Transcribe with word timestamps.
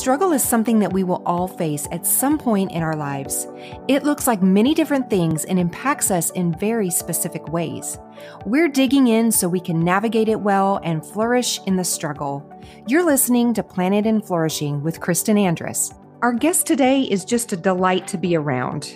struggle 0.00 0.32
is 0.32 0.42
something 0.42 0.78
that 0.78 0.94
we 0.94 1.04
will 1.04 1.22
all 1.26 1.46
face 1.46 1.86
at 1.92 2.06
some 2.06 2.38
point 2.38 2.72
in 2.72 2.82
our 2.82 2.96
lives. 2.96 3.46
It 3.86 4.02
looks 4.02 4.26
like 4.26 4.42
many 4.42 4.72
different 4.72 5.10
things 5.10 5.44
and 5.44 5.58
impacts 5.58 6.10
us 6.10 6.30
in 6.30 6.54
very 6.54 6.88
specific 6.88 7.48
ways. 7.48 7.98
We're 8.46 8.68
digging 8.68 9.08
in 9.08 9.30
so 9.30 9.46
we 9.46 9.60
can 9.60 9.84
navigate 9.84 10.30
it 10.30 10.40
well 10.40 10.80
and 10.84 11.04
flourish 11.04 11.60
in 11.66 11.76
the 11.76 11.84
struggle. 11.84 12.50
You're 12.86 13.04
listening 13.04 13.52
to 13.52 13.62
Planet 13.62 14.06
and 14.06 14.26
Flourishing 14.26 14.82
with 14.82 15.00
Kristen 15.00 15.36
Andrus. 15.36 15.92
Our 16.22 16.32
guest 16.32 16.66
today 16.66 17.02
is 17.02 17.26
just 17.26 17.52
a 17.52 17.56
delight 17.58 18.08
to 18.08 18.16
be 18.16 18.34
around. 18.34 18.94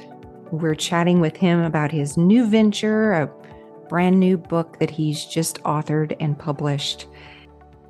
We're 0.52 0.74
chatting 0.74 1.20
with 1.20 1.36
him 1.36 1.60
about 1.60 1.92
his 1.92 2.16
new 2.16 2.46
venture, 2.46 3.12
a 3.12 3.30
brand 3.90 4.18
new 4.18 4.38
book 4.38 4.78
that 4.78 4.90
he's 4.90 5.26
just 5.26 5.62
authored 5.64 6.16
and 6.18 6.38
published. 6.38 7.08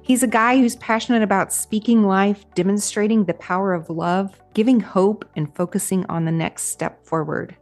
He's 0.04 0.22
a 0.22 0.26
guy 0.28 0.58
who's 0.58 0.76
passionate 0.76 1.22
about 1.22 1.50
speaking 1.50 2.02
life, 2.02 2.44
demonstrating 2.54 3.24
the 3.24 3.32
power 3.32 3.72
of 3.72 3.88
love, 3.88 4.38
giving 4.52 4.78
hope, 4.78 5.24
and 5.34 5.56
focusing 5.56 6.04
on 6.10 6.26
the 6.26 6.30
next 6.30 6.64
step 6.64 7.06
forward. 7.06 7.56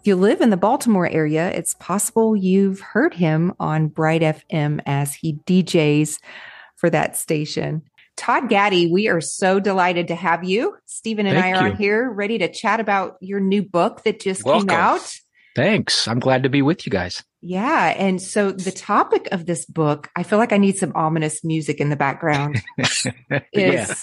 If 0.00 0.06
you 0.06 0.16
live 0.16 0.40
in 0.40 0.48
the 0.48 0.56
Baltimore 0.56 1.06
area, 1.06 1.50
it's 1.50 1.74
possible 1.74 2.34
you've 2.34 2.80
heard 2.80 3.12
him 3.12 3.52
on 3.60 3.88
Bright 3.88 4.22
FM 4.22 4.80
as 4.86 5.14
he 5.14 5.34
DJs 5.44 6.18
for 6.76 6.88
that 6.88 7.14
station. 7.14 7.82
Todd 8.16 8.48
Gaddy, 8.48 8.90
we 8.90 9.08
are 9.08 9.20
so 9.20 9.60
delighted 9.60 10.08
to 10.08 10.14
have 10.14 10.44
you. 10.44 10.78
Stephen 10.86 11.26
and 11.26 11.38
Thank 11.38 11.56
I 11.56 11.60
are 11.60 11.68
you. 11.68 11.74
here 11.74 12.10
ready 12.10 12.38
to 12.38 12.50
chat 12.50 12.80
about 12.80 13.18
your 13.20 13.40
new 13.40 13.62
book 13.62 14.02
that 14.04 14.20
just 14.20 14.44
Welcome. 14.46 14.68
came 14.68 14.78
out. 14.78 15.14
Thanks. 15.54 16.08
I'm 16.08 16.20
glad 16.20 16.42
to 16.44 16.48
be 16.48 16.62
with 16.62 16.86
you 16.86 16.90
guys. 16.90 17.22
Yeah. 17.46 17.94
And 17.96 18.20
so 18.20 18.50
the 18.50 18.72
topic 18.72 19.28
of 19.30 19.46
this 19.46 19.64
book, 19.66 20.10
I 20.16 20.24
feel 20.24 20.40
like 20.40 20.52
I 20.52 20.56
need 20.56 20.78
some 20.78 20.92
ominous 20.96 21.44
music 21.44 21.78
in 21.78 21.90
the 21.90 21.96
background, 21.96 22.60
is 22.78 23.06
yeah. 23.52 23.94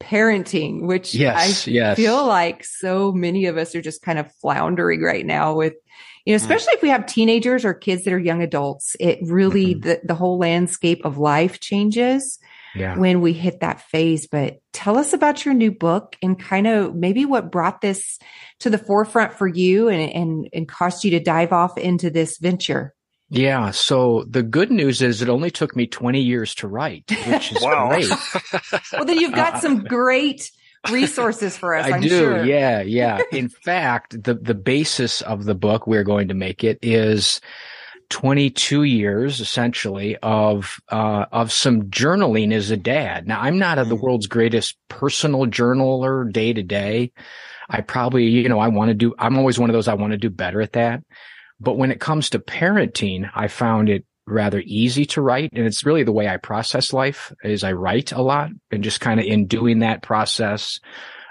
parenting, 0.00 0.86
which 0.86 1.12
yes, 1.12 1.66
I 1.66 1.70
yes. 1.70 1.96
feel 1.96 2.24
like 2.24 2.62
so 2.64 3.10
many 3.10 3.46
of 3.46 3.56
us 3.56 3.74
are 3.74 3.82
just 3.82 4.02
kind 4.02 4.20
of 4.20 4.32
floundering 4.40 5.02
right 5.02 5.26
now 5.26 5.56
with, 5.56 5.74
you 6.24 6.32
know, 6.32 6.38
mm. 6.38 6.42
especially 6.42 6.74
mm. 6.74 6.76
if 6.76 6.82
we 6.82 6.88
have 6.90 7.06
teenagers 7.06 7.64
or 7.64 7.74
kids 7.74 8.04
that 8.04 8.12
are 8.12 8.18
young 8.20 8.40
adults, 8.40 8.94
it 9.00 9.18
really, 9.22 9.74
mm-hmm. 9.74 9.88
the, 9.88 10.00
the 10.04 10.14
whole 10.14 10.38
landscape 10.38 11.04
of 11.04 11.18
life 11.18 11.58
changes 11.58 12.38
yeah. 12.76 12.96
when 12.96 13.20
we 13.20 13.32
hit 13.32 13.60
that 13.60 13.80
phase. 13.82 14.26
But 14.26 14.58
tell 14.72 14.98
us 14.98 15.12
about 15.12 15.44
your 15.44 15.54
new 15.54 15.70
book 15.70 16.16
and 16.22 16.38
kind 16.38 16.66
of 16.66 16.94
maybe 16.94 17.24
what 17.24 17.50
brought 17.50 17.80
this 17.80 18.18
to 18.60 18.70
the 18.70 18.78
forefront 18.78 19.32
for 19.32 19.46
you 19.46 19.88
and, 19.88 20.12
and, 20.12 20.48
and 20.52 20.68
caused 20.68 21.04
you 21.04 21.12
to 21.12 21.20
dive 21.20 21.52
off 21.52 21.78
into 21.78 22.10
this 22.10 22.38
venture. 22.38 22.94
Yeah. 23.28 23.72
So 23.72 24.24
the 24.28 24.42
good 24.42 24.70
news 24.70 25.02
is 25.02 25.20
it 25.20 25.28
only 25.28 25.50
took 25.50 25.74
me 25.74 25.86
20 25.86 26.20
years 26.20 26.54
to 26.56 26.68
write, 26.68 27.10
which 27.26 27.52
is 27.52 27.58
great. 27.64 28.10
well, 28.92 29.04
then 29.04 29.18
you've 29.18 29.34
got 29.34 29.54
uh, 29.54 29.60
some 29.60 29.84
great 29.84 30.50
resources 30.90 31.56
for 31.56 31.74
us. 31.74 31.86
I 31.86 31.96
I'm 31.96 32.02
do. 32.02 32.08
Sure. 32.08 32.44
Yeah. 32.44 32.82
Yeah. 32.82 33.20
In 33.32 33.48
fact, 33.48 34.22
the, 34.22 34.34
the 34.34 34.54
basis 34.54 35.22
of 35.22 35.44
the 35.44 35.54
book 35.54 35.86
we're 35.86 36.04
going 36.04 36.28
to 36.28 36.34
make 36.34 36.62
it 36.62 36.78
is 36.82 37.40
22 38.10 38.84
years 38.84 39.40
essentially 39.40 40.16
of 40.22 40.78
uh, 40.90 41.26
of 41.32 41.52
some 41.52 41.84
journaling 41.84 42.52
as 42.52 42.70
a 42.70 42.76
dad. 42.76 43.26
Now 43.26 43.40
I'm 43.40 43.58
not 43.58 43.78
a, 43.78 43.84
the 43.84 43.96
mm. 43.96 44.00
world's 44.00 44.26
greatest 44.26 44.76
personal 44.88 45.46
journaler 45.46 46.30
day 46.30 46.52
to 46.52 46.62
day. 46.62 47.12
I 47.68 47.80
probably, 47.80 48.24
you 48.26 48.48
know, 48.48 48.58
I 48.58 48.68
want 48.68 48.90
to 48.90 48.94
do 48.94 49.14
I'm 49.18 49.38
always 49.38 49.58
one 49.58 49.70
of 49.70 49.74
those 49.74 49.88
I 49.88 49.94
want 49.94 50.12
to 50.12 50.18
do 50.18 50.30
better 50.30 50.60
at 50.60 50.72
that. 50.72 51.02
But 51.58 51.78
when 51.78 51.90
it 51.90 52.00
comes 52.00 52.30
to 52.30 52.38
parenting, 52.38 53.30
I 53.34 53.48
found 53.48 53.88
it 53.88 54.04
rather 54.26 54.62
easy 54.66 55.06
to 55.06 55.22
write 55.22 55.52
and 55.52 55.66
it's 55.66 55.86
really 55.86 56.02
the 56.02 56.12
way 56.12 56.26
I 56.26 56.36
process 56.36 56.92
life 56.92 57.32
is 57.44 57.62
I 57.62 57.72
write 57.72 58.10
a 58.10 58.20
lot 58.20 58.50
and 58.72 58.82
just 58.82 59.00
kind 59.00 59.20
of 59.20 59.26
in 59.26 59.46
doing 59.46 59.78
that 59.80 60.02
process 60.02 60.80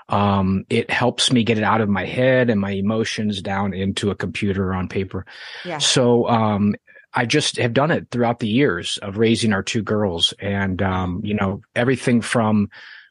um, 0.09 0.65
it 0.69 0.89
helps 0.89 1.31
me 1.31 1.43
get 1.43 1.57
it 1.57 1.63
out 1.63 1.81
of 1.81 1.89
my 1.89 2.05
head 2.05 2.49
and 2.49 2.59
my 2.59 2.71
emotions 2.71 3.41
down 3.41 3.73
into 3.73 4.11
a 4.11 4.15
computer 4.15 4.73
on 4.73 4.87
paper. 4.87 5.25
Yeah. 5.63 5.79
So, 5.79 6.27
um, 6.27 6.75
I 7.17 7.25
just 7.25 7.57
have 7.57 7.73
done 7.73 7.91
it 7.91 8.07
throughout 8.11 8.39
the 8.39 8.47
years 8.47 8.97
of 9.01 9.17
raising 9.17 9.53
our 9.53 9.63
two 9.63 9.81
girls 9.81 10.33
and, 10.37 10.81
um, 10.81 11.21
you 11.23 11.33
know, 11.33 11.61
everything 11.73 12.21
from 12.21 12.69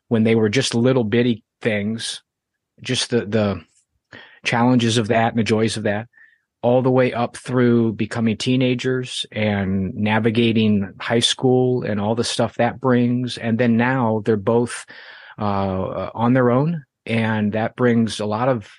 when 0.08 0.24
they 0.24 0.34
were 0.34 0.50
just 0.50 0.74
little 0.74 1.04
bitty 1.04 1.42
things, 1.62 2.22
just 2.82 3.08
the, 3.08 3.24
the 3.24 3.64
challenges 4.44 4.98
of 4.98 5.08
that 5.08 5.32
and 5.32 5.38
the 5.38 5.44
joys 5.44 5.78
of 5.78 5.84
that 5.84 6.08
all 6.64 6.80
the 6.80 6.90
way 6.90 7.12
up 7.12 7.36
through 7.36 7.92
becoming 7.92 8.38
teenagers 8.38 9.26
and 9.30 9.94
navigating 9.94 10.94
high 10.98 11.20
school 11.20 11.82
and 11.82 12.00
all 12.00 12.14
the 12.14 12.24
stuff 12.24 12.54
that 12.54 12.80
brings. 12.80 13.36
And 13.36 13.58
then 13.58 13.76
now 13.76 14.22
they're 14.24 14.38
both 14.38 14.86
uh, 15.38 16.10
on 16.14 16.32
their 16.32 16.50
own. 16.50 16.84
And 17.06 17.52
that 17.52 17.76
brings 17.76 18.18
a 18.18 18.26
lot 18.26 18.48
of 18.48 18.70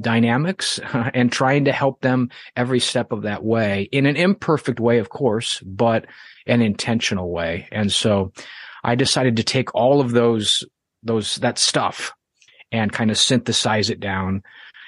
dynamics 0.00 0.78
and 0.92 1.32
trying 1.32 1.64
to 1.64 1.72
help 1.72 2.00
them 2.00 2.30
every 2.54 2.80
step 2.80 3.12
of 3.12 3.22
that 3.22 3.42
way 3.42 3.88
in 3.92 4.06
an 4.06 4.16
imperfect 4.16 4.78
way, 4.78 4.98
of 4.98 5.08
course, 5.08 5.60
but 5.66 6.06
an 6.46 6.62
intentional 6.62 7.30
way. 7.30 7.68
And 7.72 7.90
so 7.90 8.32
I 8.84 8.94
decided 8.94 9.36
to 9.36 9.44
take 9.44 9.74
all 9.74 10.00
of 10.00 10.12
those, 10.12 10.64
those, 11.02 11.36
that 11.36 11.58
stuff 11.58 12.12
and 12.70 12.92
kind 12.92 13.10
of 13.10 13.18
synthesize 13.18 13.90
it 13.90 14.00
down, 14.00 14.42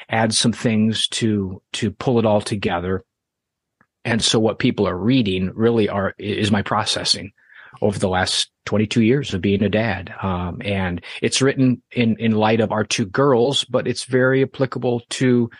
add 0.09 0.33
some 0.33 0.53
things 0.53 1.09
to, 1.09 1.63
to 1.75 1.91
pull 1.91 2.19
it 2.19 2.27
all 2.27 2.41
together. 2.41 3.05
And 4.05 4.23
so 4.23 4.39
what 4.39 4.59
people 4.59 4.87
are 4.87 4.97
reading 4.97 5.51
really 5.55 5.89
are, 5.89 6.15
is 6.19 6.51
my 6.51 6.63
processing 6.63 7.33
over 7.81 7.99
the 7.99 8.09
last 8.09 8.51
22 8.67 9.03
years 9.03 9.35
of 9.35 9.41
being 9.41 9.63
a 9.63 9.69
dad. 9.69 10.13
Um, 10.23 10.61
and 10.65 11.03
it's 11.23 11.43
written 11.43 11.83
in, 11.91 12.17
in 12.19 12.33
light 12.33 12.61
of 12.61 12.73
our 12.73 12.85
two 12.85 13.07
girls, 13.07 13.65
but 13.65 13.87
it's 13.87 14.05
very 14.05 14.43
applicable 14.43 15.03
to 15.11 15.51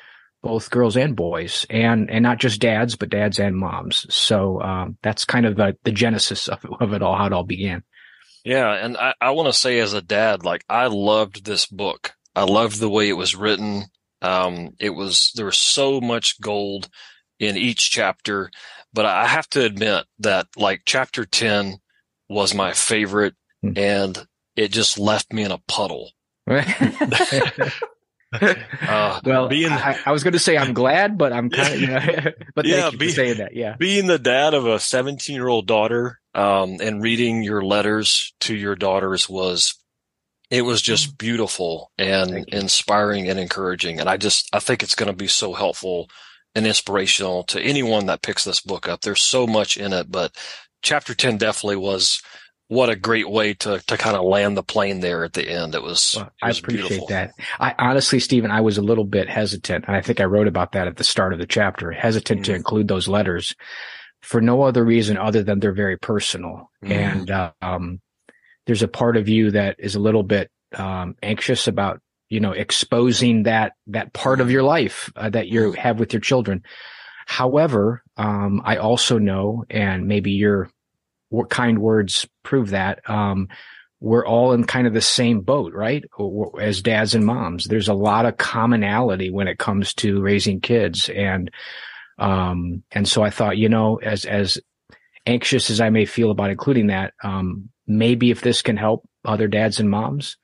both 0.43 0.71
girls 0.71 0.97
and 0.97 1.17
boys 1.17 1.67
and, 1.71 2.11
and 2.11 2.23
not 2.23 2.39
just 2.39 2.61
dads, 2.61 2.97
but 2.97 3.11
dads 3.11 3.39
and 3.39 3.57
moms. 3.57 4.07
So, 4.15 4.61
um, 4.61 4.99
that's 5.03 5.25
kind 5.25 5.47
of 5.47 5.57
the, 5.57 5.77
the 5.85 5.93
genesis 5.93 6.49
of, 6.49 6.65
of 6.81 6.93
it 6.93 7.03
all, 7.03 7.17
how 7.17 7.27
it 7.27 7.33
all 7.33 7.45
began. 7.45 7.83
Yeah. 8.45 8.73
And 8.73 8.97
I, 8.97 9.15
I 9.21 9.31
want 9.31 9.47
to 9.47 9.59
say 9.59 9.79
as 9.79 9.95
a 9.95 10.03
dad, 10.03 10.45
like 10.45 10.65
I 10.69 10.87
loved 10.89 11.45
this 11.45 11.67
book. 11.67 12.15
I 12.37 12.45
loved 12.45 12.79
the 12.79 12.91
way 12.91 13.09
it 13.09 13.15
was 13.15 13.35
written. 13.35 13.85
Um, 14.21 14.71
it 14.79 14.91
was, 14.91 15.33
there 15.35 15.47
was 15.47 15.59
so 15.59 16.01
much 16.01 16.41
gold 16.41 16.89
in 17.39 17.57
each 17.57 17.91
chapter, 17.91 18.51
but 18.93 19.07
I 19.07 19.27
have 19.27 19.49
to 19.51 19.65
admit 19.65 20.05
that 20.21 20.47
like 20.57 20.83
chapter 20.85 21.25
10 21.25 21.79
was 22.35 22.55
my 22.55 22.73
favorite 22.73 23.35
hmm. 23.63 23.73
and 23.77 24.27
it 24.57 24.73
just 24.73 24.99
left 24.99 25.33
me 25.33 25.45
in 25.45 25.53
a 25.53 25.59
puddle. 25.69 26.11
uh, 26.49 26.61
well, 29.25 29.49
being, 29.49 29.73
I, 29.73 29.99
I 30.05 30.13
was 30.13 30.25
going 30.25 30.33
to 30.33 30.39
say 30.39 30.59
I'm 30.59 30.75
glad, 30.75 31.17
but 31.17 31.33
I'm 31.33 31.49
kind 31.49 31.75
of, 31.75 31.81
you 31.81 31.87
know, 31.87 32.01
but 32.55 32.67
yeah, 32.67 32.83
thank 32.83 32.93
you 32.93 32.99
be, 32.99 33.09
for 33.09 33.15
saying 33.15 33.39
that. 33.39 33.55
Yeah. 33.55 33.77
Being 33.79 34.09
the 34.09 34.19
dad 34.19 34.53
of 34.53 34.67
a 34.67 34.79
17 34.81 35.35
year 35.35 35.49
old 35.49 35.67
daughter, 35.67 36.21
um, 36.35 36.79
and 36.83 37.01
reading 37.01 37.45
your 37.45 37.63
letters 37.63 38.35
to 38.41 38.55
your 38.55 38.75
daughters 38.75 39.29
was, 39.29 39.79
it 40.51 40.63
was 40.63 40.83
just 40.83 41.11
hmm. 41.11 41.17
beautiful 41.19 41.93
and 41.97 42.45
inspiring 42.49 43.29
and 43.29 43.39
encouraging. 43.39 44.01
And 44.01 44.09
I 44.09 44.17
just, 44.17 44.49
I 44.53 44.59
think 44.59 44.83
it's 44.83 44.97
going 44.97 45.11
to 45.11 45.17
be 45.17 45.29
so 45.29 45.53
helpful 45.53 46.11
and 46.55 46.67
inspirational 46.67 47.45
to 47.45 47.61
anyone 47.61 48.07
that 48.07 48.23
picks 48.23 48.45
this 48.45 48.61
book 48.61 48.89
up. 48.89 49.01
There's 49.01 49.23
so 49.23 49.47
much 49.47 49.77
in 49.77 49.93
it, 49.93 50.11
but 50.11 50.37
chapter 50.85 51.15
10 51.15 51.39
definitely 51.39 51.77
was 51.77 52.23
what 52.69 52.89
a 52.89 52.97
great 52.97 53.29
way 53.29 53.55
to 53.55 53.79
to 53.87 53.97
kind 53.97 54.17
of 54.17 54.25
land 54.25 54.57
the 54.57 54.63
plane 54.63 55.01
there 55.01 55.25
at 55.25 55.33
the 55.33 55.49
end. 55.49 55.75
It 55.75 55.83
was, 55.83 56.15
well, 56.17 56.27
it 56.27 56.47
was 56.47 56.57
I 56.57 56.59
appreciate 56.61 56.89
beautiful. 56.89 57.07
that. 57.09 57.33
I 57.59 57.75
honestly, 57.79 58.21
Stephen, 58.21 58.51
I 58.51 58.61
was 58.61 58.79
a 58.79 58.83
little 58.83 59.05
bit 59.05 59.29
hesitant, 59.29 59.85
and 59.87 59.97
I 59.97 60.01
think 60.01 60.21
I 60.21 60.25
wrote 60.25 60.47
about 60.47 60.73
that 60.73 60.87
at 60.87 60.97
the 60.97 61.05
start 61.05 61.33
of 61.33 61.39
the 61.39 61.47
chapter. 61.47 61.91
Hesitant 61.91 62.41
mm. 62.41 62.45
to 62.45 62.55
include 62.55 62.89
those 62.89 63.09
letters 63.09 63.55
for 64.23 64.41
no 64.41 64.63
other 64.63 64.85
reason 64.85 65.19
other 65.19 65.43
than 65.43 65.61
they're 65.61 65.75
very 65.75 65.99
personal, 65.99 66.71
mm. 66.83 66.91
and 66.91 67.31
uh, 67.31 67.53
um, 67.61 68.01
there's 68.67 68.83
a 68.83 68.89
part 68.89 69.17
of 69.17 69.29
you 69.29 69.51
that 69.51 69.77
is 69.79 69.95
a 69.95 70.01
little 70.01 70.23
bit 70.23 70.51
um, 70.75 71.17
anxious 71.23 71.69
about 71.69 72.01
you 72.31 72.41
know 72.41 72.53
exposing 72.53 73.43
that 73.43 73.73
that 73.89 74.15
part 74.15 74.41
of 74.41 74.51
your 74.51 74.63
life 74.63 75.13
uh, 75.17 75.29
that 75.29 75.49
you 75.49 75.73
have 75.73 75.99
with 75.99 76.15
your 76.15 76.21
children. 76.21 76.63
However, 77.27 78.03
um, 78.17 78.61
I 78.65 78.77
also 78.77 79.19
know, 79.19 79.65
and 79.71 80.07
maybe 80.07 80.33
your 80.33 80.71
kind 81.43 81.79
words 81.79 82.27
prove 82.43 82.71
that, 82.71 83.09
um, 83.11 83.49
we're 84.01 84.27
all 84.27 84.53
in 84.53 84.65
kind 84.65 84.87
of 84.87 84.93
the 84.93 85.01
same 85.01 85.41
boat, 85.41 85.73
right? 85.73 86.05
As 86.61 86.83
dads 86.83 87.15
and 87.15 87.25
moms, 87.25 87.65
there's 87.65 87.89
a 87.89 87.95
lot 87.95 88.27
of 88.27 88.37
commonality 88.37 89.31
when 89.31 89.49
it 89.49 89.59
comes 89.59 89.95
to 89.95 90.21
raising 90.21 90.61
kids. 90.61 91.09
And, 91.09 91.51
um, 92.19 92.83
and 92.93 93.09
so 93.09 93.23
I 93.23 93.31
thought, 93.31 93.57
you 93.57 93.71
know, 93.71 93.97
as, 93.97 94.27
as 94.27 94.59
anxious 95.25 95.71
as 95.71 95.81
I 95.81 95.89
may 95.89 96.05
feel 96.05 96.31
about 96.31 96.51
including 96.51 96.89
that, 96.89 97.15
um, 97.23 97.71
maybe 97.87 98.31
if 98.31 98.43
this 98.43 98.61
can 98.61 98.77
help 98.77 99.09
other 99.25 99.49
dads 99.49 99.81
and 99.81 99.89
moms 99.89 100.37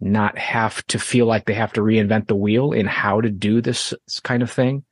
not 0.00 0.38
have 0.38 0.86
to 0.86 0.98
feel 0.98 1.26
like 1.26 1.46
they 1.46 1.54
have 1.54 1.72
to 1.72 1.80
reinvent 1.80 2.28
the 2.28 2.36
wheel 2.36 2.72
in 2.72 2.86
how 2.86 3.20
to 3.20 3.28
do 3.28 3.60
this 3.60 3.92
kind 4.22 4.42
of 4.42 4.50
thing, 4.50 4.84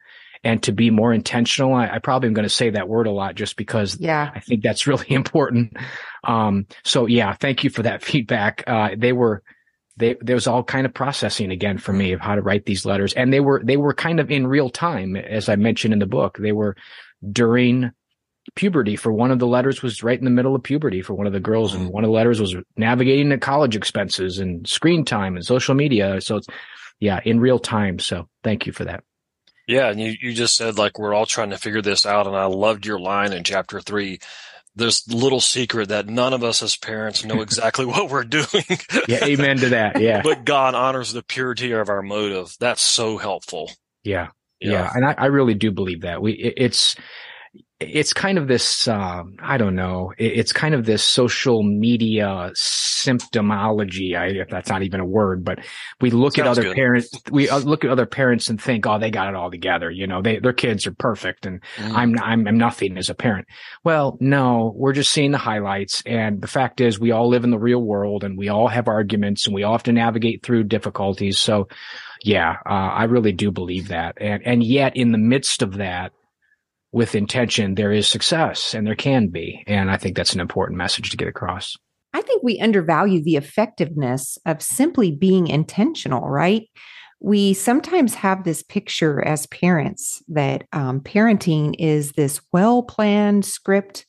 and 0.44 0.62
to 0.62 0.73
be 0.73 0.90
more 0.90 1.12
intentional. 1.12 1.75
I, 1.75 1.88
I 1.88 1.99
probably 1.99 2.29
am 2.29 2.35
going 2.35 2.44
to 2.44 2.49
say 2.49 2.70
that 2.70 2.88
word 2.88 3.06
a 3.06 3.12
lot 3.12 3.35
just 3.35 3.56
because 3.56 3.99
yeah. 3.99 4.31
I 4.35 4.40
think 4.40 4.62
that's 4.62 4.87
really 4.87 5.06
important. 5.12 5.76
Um, 6.25 6.67
so 6.85 7.06
yeah, 7.06 7.35
thank 7.35 7.64
you 7.64 7.70
for 7.70 7.82
that 7.82 8.02
feedback. 8.02 8.64
Uh, 8.67 8.90
they 8.96 9.12
were, 9.12 9.43
they, 9.96 10.17
there 10.20 10.37
was 10.37 10.46
all 10.46 10.62
kind 10.62 10.87
of 10.87 10.94
processing 10.94 11.50
again 11.50 11.79
for 11.79 11.93
me 11.93 12.12
of 12.12 12.20
how 12.20 12.37
to 12.37 12.43
write 12.43 12.67
these 12.67 12.87
letters. 12.87 13.12
And 13.14 13.32
they 13.32 13.40
were, 13.40 13.61
they 13.64 13.76
were 13.76 13.94
kind 13.94 14.20
of 14.20 14.31
in 14.31 14.46
real 14.46 14.70
time, 14.70 15.17
as 15.17 15.49
I 15.49 15.56
mentioned 15.56 15.93
in 15.93 15.99
the 15.99 16.06
book. 16.06 16.38
They 16.38 16.52
were 16.52 16.76
during 17.32 17.90
puberty 18.55 18.96
for 18.96 19.12
one 19.12 19.31
of 19.31 19.38
the 19.38 19.46
letters 19.46 19.82
was 19.82 20.02
right 20.02 20.19
in 20.19 20.25
the 20.25 20.31
middle 20.31 20.55
of 20.55 20.62
puberty 20.62 21.02
for 21.02 21.14
one 21.14 21.26
of 21.26 21.32
the 21.32 21.40
girls. 21.40 21.75
And 21.75 21.90
one 21.90 22.05
of 22.05 22.08
the 22.08 22.14
letters 22.14 22.40
was 22.40 22.55
navigating 22.76 23.29
the 23.29 23.38
college 23.38 23.76
expenses 23.76 24.38
and 24.38 24.67
screen 24.67 25.05
time 25.05 25.37
and 25.37 25.44
social 25.44 25.75
media. 25.75 26.20
So 26.20 26.37
it's, 26.37 26.46
yeah, 27.00 27.20
in 27.25 27.40
real 27.40 27.58
time. 27.58 27.99
So 27.99 28.29
thank 28.43 28.67
you 28.67 28.73
for 28.73 28.85
that. 28.85 29.05
Yeah. 29.68 29.90
And 29.90 30.00
you, 30.00 30.14
you 30.20 30.32
just 30.32 30.56
said 30.56 30.78
like, 30.78 30.98
we're 30.98 31.14
all 31.14 31.26
trying 31.26 31.50
to 31.50 31.58
figure 31.58 31.82
this 31.82 32.04
out. 32.04 32.26
And 32.26 32.34
I 32.34 32.46
loved 32.46 32.86
your 32.86 32.98
line 32.98 33.32
in 33.32 33.44
chapter 33.44 33.80
three 33.80 34.18
this 34.74 35.08
little 35.08 35.40
secret 35.40 35.88
that 35.88 36.06
none 36.06 36.32
of 36.32 36.44
us 36.44 36.62
as 36.62 36.76
parents 36.76 37.24
know 37.24 37.40
exactly 37.42 37.84
what 37.84 38.10
we're 38.10 38.24
doing. 38.24 38.64
yeah, 39.08 39.24
amen 39.24 39.58
to 39.58 39.68
that. 39.70 40.00
Yeah. 40.00 40.22
but 40.24 40.44
God 40.44 40.74
honors 40.74 41.12
the 41.12 41.22
purity 41.22 41.72
of 41.72 41.88
our 41.88 42.02
motive. 42.02 42.56
That's 42.58 42.82
so 42.82 43.18
helpful. 43.18 43.70
Yeah. 44.04 44.28
Yeah. 44.60 44.70
yeah. 44.70 44.90
And 44.94 45.04
I, 45.04 45.14
I, 45.18 45.26
really 45.26 45.54
do 45.54 45.70
believe 45.70 46.00
that. 46.00 46.20
We, 46.22 46.32
it, 46.32 46.54
it's, 46.56 46.96
it's 47.80 48.12
kind 48.12 48.38
of 48.38 48.48
this 48.48 48.88
um, 48.88 49.36
i 49.40 49.56
don't 49.56 49.76
know 49.76 50.12
it's 50.19 50.52
kind 50.52 50.75
of 50.75 50.84
this 50.84 51.02
social 51.02 51.62
media 51.62 52.50
symptomology 52.54 54.16
I, 54.16 54.26
if 54.40 54.48
that's 54.48 54.69
not 54.69 54.82
even 54.82 55.00
a 55.00 55.04
word 55.04 55.44
but 55.44 55.60
we 56.00 56.10
look 56.10 56.34
Sounds 56.34 56.46
at 56.46 56.50
other 56.50 56.62
good. 56.62 56.75
parents 56.75 57.10
we 57.30 57.48
uh, 57.48 57.58
look 57.58 57.84
at 57.84 57.90
other 57.90 58.06
parents 58.06 58.48
and 58.48 58.60
think 58.60 58.86
oh 58.86 58.98
they 58.98 59.10
got 59.10 59.28
it 59.28 59.36
all 59.36 59.50
together 59.50 59.90
you 59.90 60.08
know 60.08 60.20
they 60.20 60.40
their 60.40 60.52
kids 60.52 60.86
are 60.86 60.94
perfect 60.94 61.46
and 61.46 61.60
mm. 61.76 61.92
I'm, 61.92 62.19
I'm 62.19 62.48
i'm 62.48 62.58
nothing 62.58 62.98
as 62.98 63.10
a 63.10 63.14
parent 63.14 63.46
well 63.84 64.16
no 64.20 64.72
we're 64.75 64.92
just 64.92 65.12
seeing 65.12 65.30
the 65.30 65.38
highlights 65.38 66.02
and 66.04 66.42
the 66.42 66.48
fact 66.48 66.80
is 66.80 66.98
we 66.98 67.12
all 67.12 67.28
live 67.28 67.44
in 67.44 67.50
the 67.50 67.58
real 67.58 67.82
world 67.82 68.25
and 68.25 68.36
we 68.36 68.48
all 68.48 68.69
have 68.69 68.88
arguments 68.88 69.46
and 69.46 69.54
we 69.54 69.62
all 69.62 69.72
have 69.72 69.84
to 69.84 69.92
navigate 69.92 70.42
through 70.42 70.64
difficulties 70.64 71.38
so 71.38 71.69
yeah 72.25 72.56
uh, 72.66 72.72
i 72.72 73.04
really 73.04 73.32
do 73.32 73.52
believe 73.52 73.88
that 73.88 74.16
and 74.20 74.42
and 74.44 74.64
yet 74.64 74.96
in 74.96 75.12
the 75.12 75.19
midst 75.19 75.62
of 75.62 75.76
that 75.76 76.12
with 76.93 77.14
intention, 77.14 77.75
there 77.75 77.93
is 77.93 78.08
success 78.08 78.75
and 78.75 78.87
there 78.87 78.94
can 78.94 79.29
be. 79.29 79.62
And 79.67 79.90
I 79.90 79.96
think 79.96 80.17
that's 80.17 80.32
an 80.32 80.40
important 80.40 80.79
message 80.79 81.11
to 81.11 81.17
get 81.17 81.29
across. 81.29 81.76
I 82.14 82.23
think 82.23 82.43
we 82.43 82.58
undervalue 82.61 83.23
the 83.23 83.37
effectiveness 83.37 84.38
of 84.46 84.62
simply 84.62 85.11
being 85.11 85.49
intentional, 85.49 86.29
right? 86.29 86.62
We 87.20 87.52
sometimes 87.52 88.14
have 88.14 88.44
this 88.44 88.62
picture 88.62 89.23
as 89.25 89.46
parents 89.49 90.23
that 90.29 90.64
um, 90.73 91.00
parenting 91.00 91.75
is 91.79 92.12
this 92.12 92.40
well 92.52 92.82
planned 92.82 93.44
script 93.44 94.06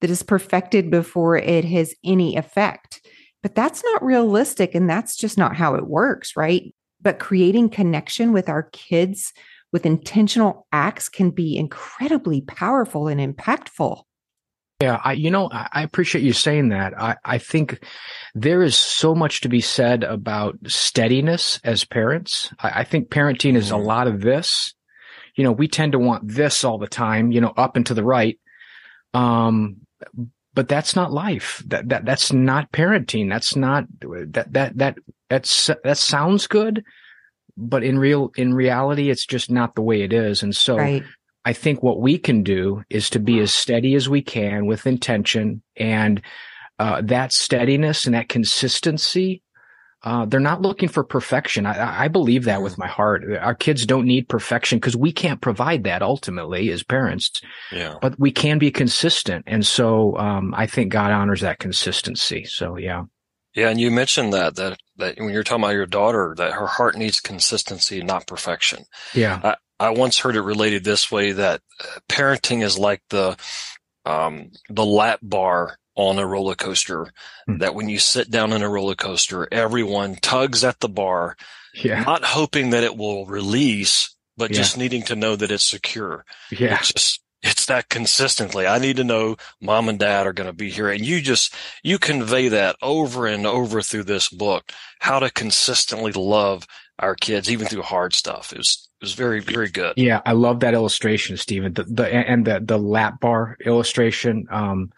that 0.00 0.10
is 0.10 0.22
perfected 0.22 0.90
before 0.90 1.36
it 1.36 1.64
has 1.64 1.94
any 2.04 2.36
effect. 2.36 3.06
But 3.42 3.54
that's 3.54 3.82
not 3.84 4.04
realistic. 4.04 4.74
And 4.74 4.88
that's 4.88 5.16
just 5.16 5.36
not 5.36 5.56
how 5.56 5.74
it 5.74 5.86
works, 5.86 6.36
right? 6.36 6.72
But 7.00 7.18
creating 7.18 7.70
connection 7.70 8.32
with 8.32 8.48
our 8.48 8.64
kids 8.72 9.32
with 9.72 9.86
intentional 9.86 10.66
acts 10.70 11.08
can 11.08 11.30
be 11.30 11.56
incredibly 11.56 12.42
powerful 12.42 13.08
and 13.08 13.20
impactful. 13.20 14.02
Yeah, 14.80 15.00
I, 15.04 15.12
you 15.12 15.30
know, 15.30 15.48
I 15.52 15.82
appreciate 15.82 16.24
you 16.24 16.32
saying 16.32 16.70
that. 16.70 17.00
I, 17.00 17.16
I 17.24 17.38
think 17.38 17.84
there 18.34 18.62
is 18.62 18.76
so 18.76 19.14
much 19.14 19.42
to 19.42 19.48
be 19.48 19.60
said 19.60 20.02
about 20.02 20.58
steadiness 20.66 21.60
as 21.62 21.84
parents. 21.84 22.52
I, 22.58 22.80
I 22.80 22.84
think 22.84 23.08
parenting 23.08 23.54
is 23.54 23.70
a 23.70 23.74
mm-hmm. 23.74 23.86
lot 23.86 24.08
of 24.08 24.20
this. 24.20 24.74
You 25.36 25.44
know, 25.44 25.52
we 25.52 25.68
tend 25.68 25.92
to 25.92 26.00
want 26.00 26.26
this 26.26 26.64
all 26.64 26.78
the 26.78 26.88
time, 26.88 27.30
you 27.30 27.40
know, 27.40 27.54
up 27.56 27.76
and 27.76 27.86
to 27.86 27.94
the 27.94 28.02
right. 28.02 28.40
Um, 29.14 29.86
but 30.52 30.68
that's 30.68 30.96
not 30.96 31.12
life. 31.12 31.62
That, 31.68 31.88
that, 31.90 32.04
that's 32.04 32.32
not 32.32 32.72
parenting. 32.72 33.30
That's 33.30 33.54
not, 33.54 33.84
that, 34.00 34.52
that, 34.52 34.78
that, 34.78 34.98
that's, 35.30 35.70
that 35.84 35.96
sounds 35.96 36.48
good, 36.48 36.84
but 37.56 37.82
in 37.82 37.98
real 37.98 38.30
in 38.36 38.54
reality 38.54 39.10
it's 39.10 39.26
just 39.26 39.50
not 39.50 39.74
the 39.74 39.82
way 39.82 40.02
it 40.02 40.12
is 40.12 40.42
and 40.42 40.54
so 40.54 40.76
right. 40.76 41.02
i 41.44 41.52
think 41.52 41.82
what 41.82 42.00
we 42.00 42.18
can 42.18 42.42
do 42.42 42.82
is 42.90 43.10
to 43.10 43.18
be 43.18 43.38
as 43.40 43.52
steady 43.52 43.94
as 43.94 44.08
we 44.08 44.22
can 44.22 44.66
with 44.66 44.86
intention 44.86 45.62
and 45.76 46.22
uh, 46.78 47.00
that 47.02 47.32
steadiness 47.32 48.06
and 48.06 48.14
that 48.14 48.28
consistency 48.28 49.42
uh, 50.04 50.24
they're 50.24 50.40
not 50.40 50.62
looking 50.62 50.88
for 50.88 51.04
perfection. 51.04 51.64
I, 51.64 52.04
I, 52.04 52.08
believe 52.08 52.44
that 52.44 52.60
with 52.60 52.76
my 52.76 52.88
heart. 52.88 53.24
Our 53.40 53.54
kids 53.54 53.86
don't 53.86 54.06
need 54.06 54.28
perfection 54.28 54.78
because 54.78 54.96
we 54.96 55.12
can't 55.12 55.40
provide 55.40 55.84
that 55.84 56.02
ultimately 56.02 56.70
as 56.72 56.82
parents. 56.82 57.30
Yeah. 57.70 57.98
But 58.00 58.18
we 58.18 58.32
can 58.32 58.58
be 58.58 58.72
consistent. 58.72 59.44
And 59.46 59.64
so, 59.64 60.16
um, 60.16 60.54
I 60.56 60.66
think 60.66 60.92
God 60.92 61.12
honors 61.12 61.42
that 61.42 61.60
consistency. 61.60 62.44
So, 62.44 62.76
yeah. 62.76 63.04
Yeah, 63.54 63.68
and 63.68 63.80
you 63.80 63.90
mentioned 63.90 64.32
that 64.32 64.56
that 64.56 64.78
that 64.96 65.18
when 65.18 65.30
you're 65.30 65.42
talking 65.42 65.64
about 65.64 65.74
your 65.74 65.86
daughter, 65.86 66.34
that 66.38 66.52
her 66.52 66.66
heart 66.66 66.96
needs 66.96 67.20
consistency, 67.20 68.02
not 68.02 68.26
perfection. 68.26 68.84
Yeah, 69.14 69.40
I, 69.42 69.86
I 69.86 69.90
once 69.90 70.18
heard 70.18 70.36
it 70.36 70.42
related 70.42 70.84
this 70.84 71.10
way: 71.10 71.32
that 71.32 71.60
uh, 71.80 71.98
parenting 72.08 72.62
is 72.62 72.78
like 72.78 73.02
the 73.10 73.36
um, 74.04 74.50
the 74.70 74.84
lap 74.84 75.20
bar 75.22 75.76
on 75.94 76.18
a 76.18 76.26
roller 76.26 76.54
coaster. 76.54 77.12
Hmm. 77.46 77.58
That 77.58 77.74
when 77.74 77.88
you 77.88 77.98
sit 77.98 78.30
down 78.30 78.52
in 78.52 78.62
a 78.62 78.68
roller 78.68 78.94
coaster, 78.94 79.48
everyone 79.52 80.16
tugs 80.16 80.64
at 80.64 80.80
the 80.80 80.88
bar, 80.88 81.36
yeah. 81.74 82.02
not 82.02 82.24
hoping 82.24 82.70
that 82.70 82.84
it 82.84 82.96
will 82.96 83.26
release, 83.26 84.14
but 84.36 84.50
yeah. 84.50 84.56
just 84.56 84.78
needing 84.78 85.02
to 85.04 85.16
know 85.16 85.36
that 85.36 85.50
it's 85.50 85.68
secure. 85.68 86.24
Yeah, 86.50 86.78
it's 86.78 86.92
just 86.92 87.21
it's 87.62 87.66
that 87.68 87.88
consistently. 87.88 88.66
I 88.66 88.78
need 88.78 88.96
to 88.96 89.04
know 89.04 89.36
mom 89.60 89.88
and 89.88 89.96
dad 89.96 90.26
are 90.26 90.32
going 90.32 90.48
to 90.48 90.52
be 90.52 90.68
here. 90.68 90.90
And 90.90 91.06
you 91.06 91.20
just, 91.20 91.54
you 91.84 91.96
convey 91.96 92.48
that 92.48 92.74
over 92.82 93.26
and 93.26 93.46
over 93.46 93.82
through 93.82 94.02
this 94.02 94.28
book, 94.28 94.72
how 94.98 95.20
to 95.20 95.30
consistently 95.30 96.10
love 96.10 96.66
our 96.98 97.14
kids, 97.14 97.48
even 97.48 97.68
through 97.68 97.82
hard 97.82 98.14
stuff. 98.14 98.52
It 98.52 98.58
was, 98.58 98.88
it 99.00 99.04
was 99.04 99.14
very, 99.14 99.38
very 99.38 99.68
good. 99.68 99.94
Yeah. 99.96 100.20
I 100.26 100.32
love 100.32 100.60
that 100.60 100.74
illustration, 100.74 101.36
Stephen. 101.36 101.72
The, 101.72 101.84
the, 101.84 102.06
and 102.08 102.44
the, 102.44 102.60
the 102.60 102.78
lap 102.78 103.20
bar 103.20 103.56
illustration, 103.64 104.46
um, 104.50 104.90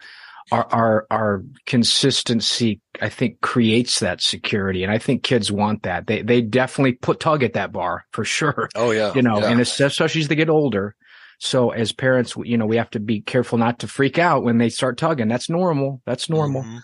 our, 0.51 0.65
our, 0.71 1.07
our 1.11 1.43
consistency, 1.67 2.81
I 2.99 3.09
think 3.09 3.41
creates 3.41 3.99
that 3.99 4.21
security. 4.21 4.83
And 4.83 4.91
I 4.91 4.97
think 4.97 5.21
kids 5.21 5.51
want 5.51 5.83
that. 5.83 6.07
They, 6.07 6.23
they 6.23 6.41
definitely 6.41 6.93
put 6.93 7.19
tug 7.19 7.43
at 7.43 7.53
that 7.53 7.71
bar 7.71 8.05
for 8.11 8.25
sure. 8.25 8.69
Oh 8.73 8.89
yeah. 8.89 9.13
You 9.13 9.21
know, 9.21 9.39
yeah. 9.39 9.51
and 9.51 9.61
especially 9.61 10.21
as 10.21 10.27
they 10.29 10.35
get 10.35 10.49
older, 10.49 10.95
so 11.39 11.71
as 11.71 11.91
parents, 11.91 12.35
you 12.43 12.57
know, 12.57 12.65
we 12.65 12.77
have 12.77 12.89
to 12.91 12.99
be 12.99 13.21
careful 13.21 13.57
not 13.57 13.79
to 13.79 13.87
freak 13.87 14.17
out 14.17 14.43
when 14.43 14.57
they 14.57 14.69
start 14.69 14.97
tugging. 14.97 15.27
That's 15.27 15.49
normal. 15.49 16.01
That's 16.05 16.29
normal. 16.29 16.63
Mm-hmm. 16.63 16.77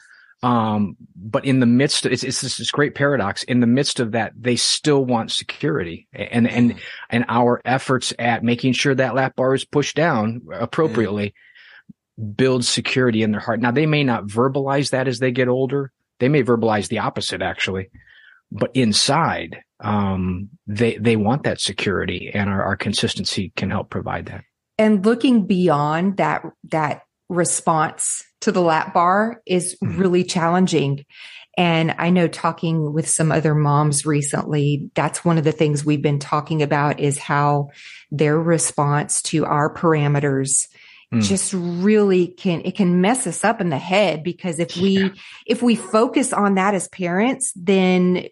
Um, 0.43 0.97
but 1.15 1.45
in 1.45 1.59
the 1.59 1.67
midst 1.67 2.05
of, 2.05 2.11
it's, 2.11 2.23
it's 2.23 2.41
this, 2.41 2.71
great 2.71 2.95
paradox. 2.95 3.43
In 3.43 3.59
the 3.59 3.67
midst 3.67 3.99
of 3.99 4.13
that, 4.13 4.33
they 4.35 4.55
still 4.55 5.05
want 5.05 5.31
security 5.31 6.07
and, 6.13 6.47
mm-hmm. 6.47 6.57
and, 6.57 6.75
and 7.11 7.25
our 7.27 7.61
efforts 7.63 8.11
at 8.17 8.43
making 8.43 8.73
sure 8.73 8.95
that 8.95 9.13
lap 9.13 9.35
bar 9.35 9.53
is 9.53 9.65
pushed 9.65 9.95
down 9.95 10.41
appropriately 10.51 11.35
mm-hmm. 12.19 12.31
builds 12.31 12.67
security 12.67 13.21
in 13.21 13.31
their 13.31 13.39
heart. 13.39 13.61
Now 13.61 13.71
they 13.71 13.85
may 13.85 14.03
not 14.03 14.25
verbalize 14.25 14.89
that 14.91 15.07
as 15.07 15.19
they 15.19 15.31
get 15.31 15.47
older. 15.47 15.91
They 16.17 16.29
may 16.29 16.43
verbalize 16.43 16.87
the 16.87 16.99
opposite 16.99 17.41
actually, 17.41 17.89
but 18.51 18.71
inside 18.73 19.63
um, 19.79 20.49
they 20.67 20.97
they 20.97 21.15
want 21.15 21.43
that 21.43 21.59
security, 21.59 22.31
and 22.33 22.49
our, 22.49 22.63
our 22.63 22.77
consistency 22.77 23.51
can 23.55 23.69
help 23.69 23.89
provide 23.89 24.27
that. 24.27 24.43
And 24.77 25.05
looking 25.05 25.47
beyond 25.47 26.17
that 26.17 26.43
that 26.69 27.03
response 27.29 28.23
to 28.41 28.51
the 28.51 28.61
lap 28.61 28.93
bar 28.93 29.41
is 29.45 29.77
mm-hmm. 29.83 29.99
really 29.99 30.23
challenging. 30.23 31.05
And 31.57 31.95
I 31.97 32.09
know 32.09 32.27
talking 32.27 32.93
with 32.93 33.09
some 33.09 33.31
other 33.31 33.53
moms 33.53 34.05
recently, 34.05 34.89
that's 34.95 35.25
one 35.25 35.37
of 35.37 35.43
the 35.43 35.51
things 35.51 35.83
we've 35.83 36.01
been 36.01 36.19
talking 36.19 36.61
about 36.61 36.99
is 36.99 37.17
how 37.17 37.69
their 38.09 38.39
response 38.39 39.21
to 39.23 39.45
our 39.45 39.73
parameters 39.73 40.67
mm. 41.13 41.21
just 41.21 41.53
really 41.53 42.27
can, 42.27 42.61
it 42.63 42.75
can 42.75 43.01
mess 43.01 43.27
us 43.27 43.43
up 43.43 43.59
in 43.59 43.69
the 43.69 43.77
head 43.77 44.23
because 44.23 44.59
if 44.59 44.77
we, 44.77 44.99
yeah. 44.99 45.09
if 45.45 45.61
we 45.61 45.75
focus 45.75 46.31
on 46.31 46.55
that 46.55 46.73
as 46.73 46.87
parents, 46.87 47.51
then 47.55 48.27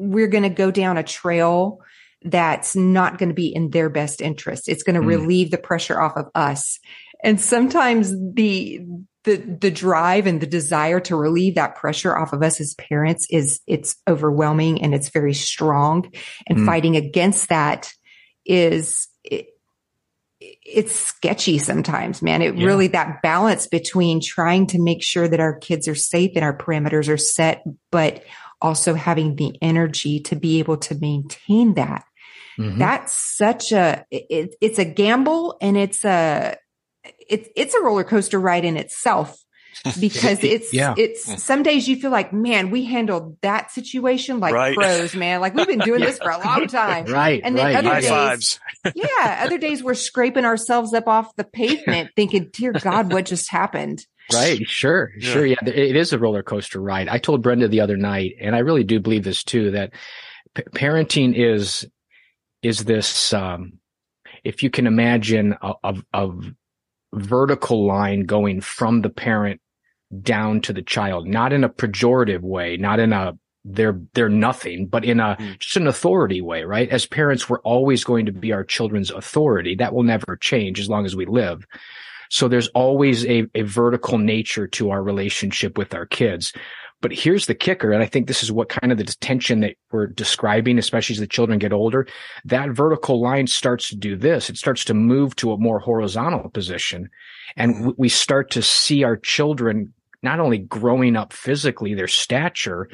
we're 0.00 0.28
going 0.28 0.44
to 0.44 0.48
go 0.48 0.70
down 0.70 0.96
a 0.96 1.02
trail 1.02 1.80
that's 2.22 2.74
not 2.74 3.18
going 3.18 3.28
to 3.28 3.34
be 3.34 3.54
in 3.54 3.70
their 3.70 3.90
best 3.90 4.22
interest. 4.22 4.68
It's 4.68 4.82
going 4.82 4.96
to 4.96 5.02
mm. 5.02 5.08
relieve 5.08 5.50
the 5.50 5.58
pressure 5.58 6.00
off 6.00 6.16
of 6.16 6.26
us. 6.34 6.78
And 7.22 7.38
sometimes 7.38 8.10
the, 8.10 8.80
the, 9.24 9.36
the 9.36 9.70
drive 9.70 10.26
and 10.26 10.40
the 10.40 10.46
desire 10.46 11.00
to 11.00 11.16
relieve 11.16 11.56
that 11.56 11.76
pressure 11.76 12.16
off 12.16 12.32
of 12.32 12.42
us 12.42 12.60
as 12.60 12.74
parents 12.74 13.26
is, 13.30 13.60
it's 13.66 13.96
overwhelming 14.08 14.82
and 14.82 14.94
it's 14.94 15.10
very 15.10 15.34
strong 15.34 16.10
and 16.46 16.58
mm. 16.58 16.66
fighting 16.66 16.96
against 16.96 17.50
that 17.50 17.92
is, 18.46 19.06
it, 19.22 19.48
it's 20.40 20.94
sketchy 20.94 21.58
sometimes, 21.58 22.22
man. 22.22 22.40
It 22.40 22.56
yeah. 22.56 22.66
really, 22.66 22.86
that 22.88 23.20
balance 23.22 23.66
between 23.66 24.22
trying 24.22 24.66
to 24.68 24.82
make 24.82 25.02
sure 25.02 25.28
that 25.28 25.40
our 25.40 25.58
kids 25.58 25.86
are 25.88 25.94
safe 25.94 26.32
and 26.34 26.44
our 26.44 26.56
parameters 26.56 27.10
are 27.10 27.18
set, 27.18 27.62
but 27.90 28.24
also 28.62 28.94
having 28.94 29.36
the 29.36 29.56
energy 29.62 30.20
to 30.20 30.36
be 30.36 30.58
able 30.58 30.76
to 30.78 30.94
maintain 31.00 31.74
that. 31.74 32.04
Mm-hmm. 32.58 32.78
That's 32.78 33.12
such 33.12 33.72
a, 33.72 34.04
it, 34.10 34.54
it's 34.60 34.78
a 34.78 34.84
gamble 34.84 35.56
and 35.62 35.76
it's 35.76 36.04
a, 36.04 36.56
it's, 37.28 37.48
it's 37.56 37.74
a 37.74 37.80
roller 37.80 38.04
coaster 38.04 38.38
ride 38.38 38.64
in 38.64 38.76
itself 38.76 39.38
because 40.00 40.42
it's 40.44 40.74
Yeah. 40.74 40.94
it's 40.98 41.42
some 41.42 41.62
days 41.62 41.88
you 41.88 41.94
feel 41.96 42.10
like 42.10 42.32
man 42.32 42.70
we 42.70 42.84
handled 42.84 43.36
that 43.40 43.70
situation 43.70 44.40
like 44.40 44.52
Right. 44.52 44.76
pros 44.76 45.14
man 45.14 45.40
like 45.40 45.54
we've 45.54 45.66
been 45.68 45.78
doing 45.78 46.00
this 46.00 46.18
for 46.18 46.28
a 46.30 46.38
long 46.44 46.66
time 46.66 47.06
Right. 47.06 47.40
And 47.42 47.56
then 47.56 47.66
right. 47.66 47.76
other 47.76 47.88
High 47.88 48.00
days- 48.00 48.08
fives. 48.10 48.60
yeah 48.96 49.42
other 49.44 49.58
days 49.58 49.82
we're 49.82 49.94
scraping 49.94 50.44
ourselves 50.44 50.92
up 50.92 51.06
off 51.06 51.34
the 51.36 51.44
pavement 51.44 52.10
thinking 52.16 52.50
dear 52.52 52.72
god 52.72 53.12
what 53.12 53.26
just 53.26 53.48
happened 53.50 54.04
Right. 54.32 54.66
Sure. 54.68 55.10
Yeah. 55.18 55.32
Sure. 55.32 55.46
Yeah. 55.46 55.56
It 55.66 55.96
is 55.96 56.12
a 56.12 56.18
roller 56.18 56.42
coaster 56.42 56.80
ride. 56.80 57.08
I 57.08 57.18
told 57.18 57.42
Brenda 57.42 57.68
the 57.68 57.80
other 57.80 57.96
night, 57.96 58.34
and 58.40 58.54
I 58.54 58.60
really 58.60 58.84
do 58.84 59.00
believe 59.00 59.24
this 59.24 59.42
too, 59.42 59.72
that 59.72 59.92
p- 60.54 60.62
parenting 60.74 61.34
is, 61.34 61.86
is 62.62 62.84
this, 62.84 63.32
um, 63.32 63.74
if 64.44 64.62
you 64.62 64.70
can 64.70 64.86
imagine 64.86 65.54
a, 65.60 65.72
a, 65.82 65.94
a 66.14 66.28
vertical 67.12 67.86
line 67.86 68.24
going 68.24 68.60
from 68.60 69.02
the 69.02 69.10
parent 69.10 69.60
down 70.22 70.60
to 70.62 70.72
the 70.72 70.82
child, 70.82 71.26
not 71.26 71.52
in 71.52 71.64
a 71.64 71.68
pejorative 71.68 72.40
way, 72.42 72.76
not 72.76 73.00
in 73.00 73.12
a, 73.12 73.32
they're, 73.64 74.00
they're 74.14 74.28
nothing, 74.28 74.86
but 74.86 75.04
in 75.04 75.20
a, 75.20 75.36
Mm. 75.38 75.58
just 75.58 75.76
an 75.76 75.86
authority 75.86 76.40
way, 76.40 76.64
right? 76.64 76.88
As 76.88 77.04
parents, 77.06 77.48
we're 77.48 77.60
always 77.60 78.04
going 78.04 78.26
to 78.26 78.32
be 78.32 78.52
our 78.52 78.64
children's 78.64 79.10
authority. 79.10 79.74
That 79.74 79.92
will 79.94 80.02
never 80.02 80.36
change 80.40 80.80
as 80.80 80.88
long 80.88 81.04
as 81.04 81.14
we 81.14 81.26
live. 81.26 81.66
So 82.30 82.48
there's 82.48 82.68
always 82.68 83.26
a, 83.26 83.46
a 83.54 83.62
vertical 83.62 84.16
nature 84.16 84.66
to 84.68 84.90
our 84.90 85.02
relationship 85.02 85.76
with 85.76 85.94
our 85.94 86.06
kids. 86.06 86.52
But 87.02 87.12
here's 87.12 87.46
the 87.46 87.54
kicker. 87.54 87.92
And 87.92 88.02
I 88.02 88.06
think 88.06 88.26
this 88.26 88.42
is 88.42 88.52
what 88.52 88.68
kind 88.68 88.92
of 88.92 88.98
the 88.98 89.04
tension 89.04 89.60
that 89.60 89.76
we're 89.90 90.06
describing, 90.06 90.78
especially 90.78 91.14
as 91.14 91.20
the 91.20 91.26
children 91.26 91.58
get 91.58 91.72
older. 91.72 92.06
That 92.44 92.70
vertical 92.70 93.20
line 93.20 93.46
starts 93.46 93.88
to 93.88 93.96
do 93.96 94.16
this. 94.16 94.48
It 94.48 94.58
starts 94.58 94.84
to 94.86 94.94
move 94.94 95.34
to 95.36 95.52
a 95.52 95.58
more 95.58 95.80
horizontal 95.80 96.50
position. 96.50 97.08
And 97.56 97.74
mm-hmm. 97.74 97.90
we 97.96 98.08
start 98.08 98.50
to 98.52 98.62
see 98.62 99.02
our 99.02 99.16
children 99.16 99.92
not 100.22 100.40
only 100.40 100.58
growing 100.58 101.16
up 101.16 101.32
physically, 101.32 101.94
their 101.94 102.06
stature, 102.06 102.88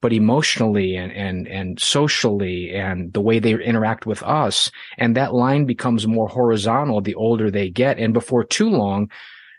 but 0.00 0.12
emotionally 0.12 0.96
and, 0.96 1.12
and, 1.12 1.48
and 1.48 1.80
socially 1.80 2.74
and 2.74 3.12
the 3.12 3.20
way 3.20 3.38
they 3.38 3.52
interact 3.52 4.06
with 4.06 4.22
us. 4.22 4.70
And 4.96 5.16
that 5.16 5.34
line 5.34 5.64
becomes 5.64 6.06
more 6.06 6.28
horizontal 6.28 7.00
the 7.00 7.14
older 7.14 7.50
they 7.50 7.70
get. 7.70 7.98
And 7.98 8.14
before 8.14 8.44
too 8.44 8.70
long, 8.70 9.10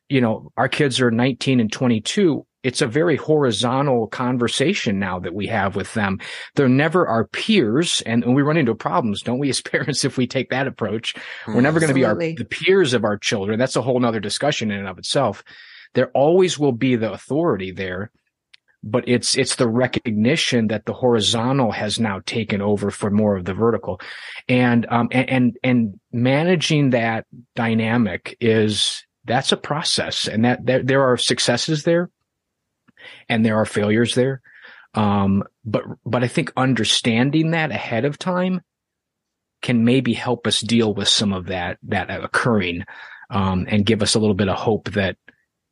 you 0.07 0.21
know, 0.21 0.51
our 0.57 0.69
kids 0.69 1.01
are 1.01 1.11
19 1.11 1.59
and 1.59 1.71
22. 1.71 2.45
It's 2.61 2.81
a 2.81 2.87
very 2.87 3.15
horizontal 3.15 4.07
conversation 4.07 4.99
now 4.99 5.19
that 5.19 5.33
we 5.33 5.47
have 5.47 5.75
with 5.75 5.93
them. 5.93 6.19
They're 6.55 6.67
never 6.67 7.07
our 7.07 7.25
peers. 7.25 8.01
And, 8.05 8.23
and 8.23 8.35
we 8.35 8.41
run 8.41 8.57
into 8.57 8.75
problems, 8.75 9.21
don't 9.21 9.39
we, 9.39 9.49
as 9.49 9.61
parents, 9.61 10.03
if 10.03 10.17
we 10.17 10.27
take 10.27 10.49
that 10.49 10.67
approach? 10.67 11.15
We're 11.47 11.61
never 11.61 11.79
going 11.79 11.89
to 11.89 11.93
be 11.93 12.05
our, 12.05 12.15
the 12.15 12.47
peers 12.49 12.93
of 12.93 13.03
our 13.03 13.17
children. 13.17 13.59
That's 13.59 13.75
a 13.75 13.81
whole 13.81 13.99
nother 13.99 14.19
discussion 14.19 14.71
in 14.71 14.79
and 14.79 14.87
of 14.87 14.97
itself. 14.97 15.43
There 15.93 16.11
always 16.11 16.59
will 16.59 16.71
be 16.71 16.95
the 16.95 17.11
authority 17.11 17.71
there 17.71 18.11
but 18.83 19.07
it's 19.07 19.37
it's 19.37 19.55
the 19.55 19.67
recognition 19.67 20.67
that 20.67 20.85
the 20.85 20.93
horizontal 20.93 21.71
has 21.71 21.99
now 21.99 22.21
taken 22.25 22.61
over 22.61 22.91
for 22.91 23.09
more 23.09 23.35
of 23.35 23.45
the 23.45 23.53
vertical. 23.53 23.99
And 24.47 24.85
um 24.89 25.09
and 25.11 25.29
and, 25.29 25.57
and 25.63 25.99
managing 26.11 26.91
that 26.91 27.25
dynamic 27.55 28.37
is 28.39 29.05
that's 29.25 29.51
a 29.51 29.57
process. 29.57 30.27
And 30.27 30.45
that 30.45 30.65
there, 30.65 30.81
there 30.81 31.03
are 31.03 31.17
successes 31.17 31.83
there 31.83 32.09
and 33.27 33.45
there 33.45 33.57
are 33.57 33.65
failures 33.65 34.15
there. 34.15 34.41
Um 34.93 35.43
but 35.69 35.83
but 36.05 36.23
i 36.23 36.27
think 36.27 36.51
understanding 36.57 37.51
that 37.51 37.71
ahead 37.71 38.05
of 38.05 38.17
time 38.17 38.61
can 39.61 39.83
maybe 39.83 40.13
help 40.13 40.47
us 40.47 40.61
deal 40.61 40.93
with 40.93 41.07
some 41.07 41.33
of 41.33 41.47
that 41.47 41.77
that 41.83 42.09
occurring 42.23 42.85
um 43.29 43.65
and 43.69 43.85
give 43.85 44.01
us 44.01 44.15
a 44.15 44.19
little 44.19 44.35
bit 44.35 44.49
of 44.49 44.57
hope 44.57 44.91
that 44.91 45.17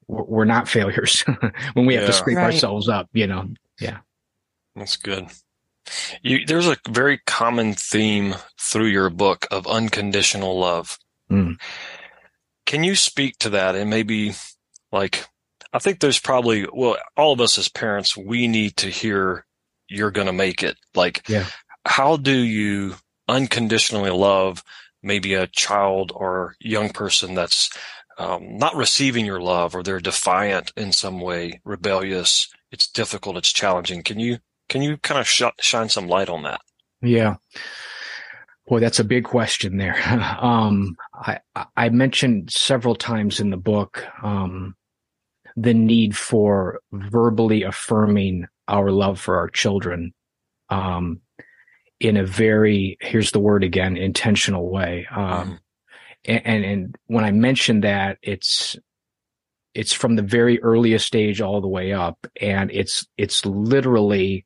we're 0.08 0.24
we're 0.24 0.46
not 0.46 0.68
failures 0.68 1.22
when 1.74 1.86
we 1.86 1.96
have 1.96 2.06
to 2.06 2.14
scrape 2.14 2.38
Right. 2.38 2.46
ourselves 2.54 2.88
up, 2.90 3.10
you 3.14 3.28
know. 3.28 3.50
Yeah. 3.80 3.98
That's 4.76 4.98
good. 4.98 5.28
You, 6.22 6.46
there's 6.46 6.68
a 6.68 6.78
very 6.90 7.20
common 7.26 7.74
theme 7.74 8.36
through 8.60 8.88
your 8.88 9.10
book 9.10 9.46
of 9.52 9.66
unconditional 9.68 10.60
love. 10.60 10.98
Mm. 11.32 11.58
Can 12.66 12.84
you 12.84 12.96
speak 12.96 13.38
to 13.40 13.50
that 13.52 13.76
and 13.76 13.90
maybe 13.90 14.34
like, 14.92 15.26
I 15.72 15.80
think 15.80 16.00
there's 16.00 16.20
probably, 16.20 16.68
well, 16.72 16.98
all 17.16 17.32
of 17.34 17.40
us 17.42 17.58
as 17.58 17.70
parents, 17.70 18.18
we 18.18 18.48
need 18.48 18.76
to 18.78 18.90
hear 18.90 19.46
you're 19.88 20.12
going 20.12 20.28
to 20.28 20.34
make 20.34 20.62
it. 20.64 20.78
Like, 20.94 21.28
Yeah. 21.30 21.46
how 21.86 22.18
do 22.18 22.36
you 22.38 22.96
unconditionally 23.30 24.10
love 24.12 24.64
maybe 25.02 25.34
a 25.36 25.48
child 25.48 26.12
or 26.14 26.56
young 26.60 26.90
person 26.90 27.34
that's 27.36 27.70
um, 28.18 28.58
not 28.58 28.76
receiving 28.76 29.26
your 29.26 29.42
love 29.42 29.76
or 29.76 29.84
they're 29.84 30.00
defiant 30.00 30.74
in 30.76 30.92
some 30.92 31.20
way, 31.20 31.62
rebellious? 31.64 32.50
It's 32.72 32.88
difficult. 32.88 33.38
It's 33.38 33.52
challenging. 33.52 34.04
Can 34.04 34.20
you, 34.20 34.40
can 34.70 34.82
you 34.82 34.98
kind 34.98 35.20
of 35.20 35.28
sh- 35.28 35.44
shine 35.60 35.90
some 35.90 36.08
light 36.08 36.30
on 36.30 36.44
that? 36.44 36.62
Yeah. 37.02 37.36
Boy, 38.68 38.80
that's 38.80 39.00
a 39.00 39.06
big 39.06 39.24
question 39.24 39.78
there. 39.78 39.98
um, 40.42 40.98
I, 41.14 41.40
I 41.76 41.90
mentioned 41.90 42.52
several 42.52 42.96
times 42.96 43.40
in 43.40 43.50
the 43.50 43.58
book, 43.58 44.04
um, 44.22 44.76
the 45.56 45.74
need 45.74 46.16
for 46.16 46.82
verbally 46.92 47.64
affirming 47.64 48.48
our 48.68 48.92
love 48.92 49.20
for 49.20 49.38
our 49.38 49.50
children, 49.50 50.14
um, 50.70 51.22
in 52.00 52.18
a 52.18 52.26
very, 52.26 52.98
here's 53.02 53.32
the 53.32 53.40
word 53.40 53.64
again, 53.64 53.98
intentional 53.98 54.70
way. 54.70 55.08
Um, 55.10 55.60
and, 56.28 56.66
and, 56.66 56.96
when 57.08 57.24
I 57.24 57.32
mention 57.32 57.82
that, 57.82 58.18
it's, 58.22 58.76
it's 59.74 59.94
from 59.94 60.16
the 60.16 60.22
very 60.22 60.62
earliest 60.62 61.08
stage 61.08 61.42
all 61.42 61.62
the 61.62 61.68
way 61.68 61.94
up. 61.94 62.18
And 62.42 62.70
it's, 62.72 63.06
it's 63.18 63.46
literally 63.46 64.46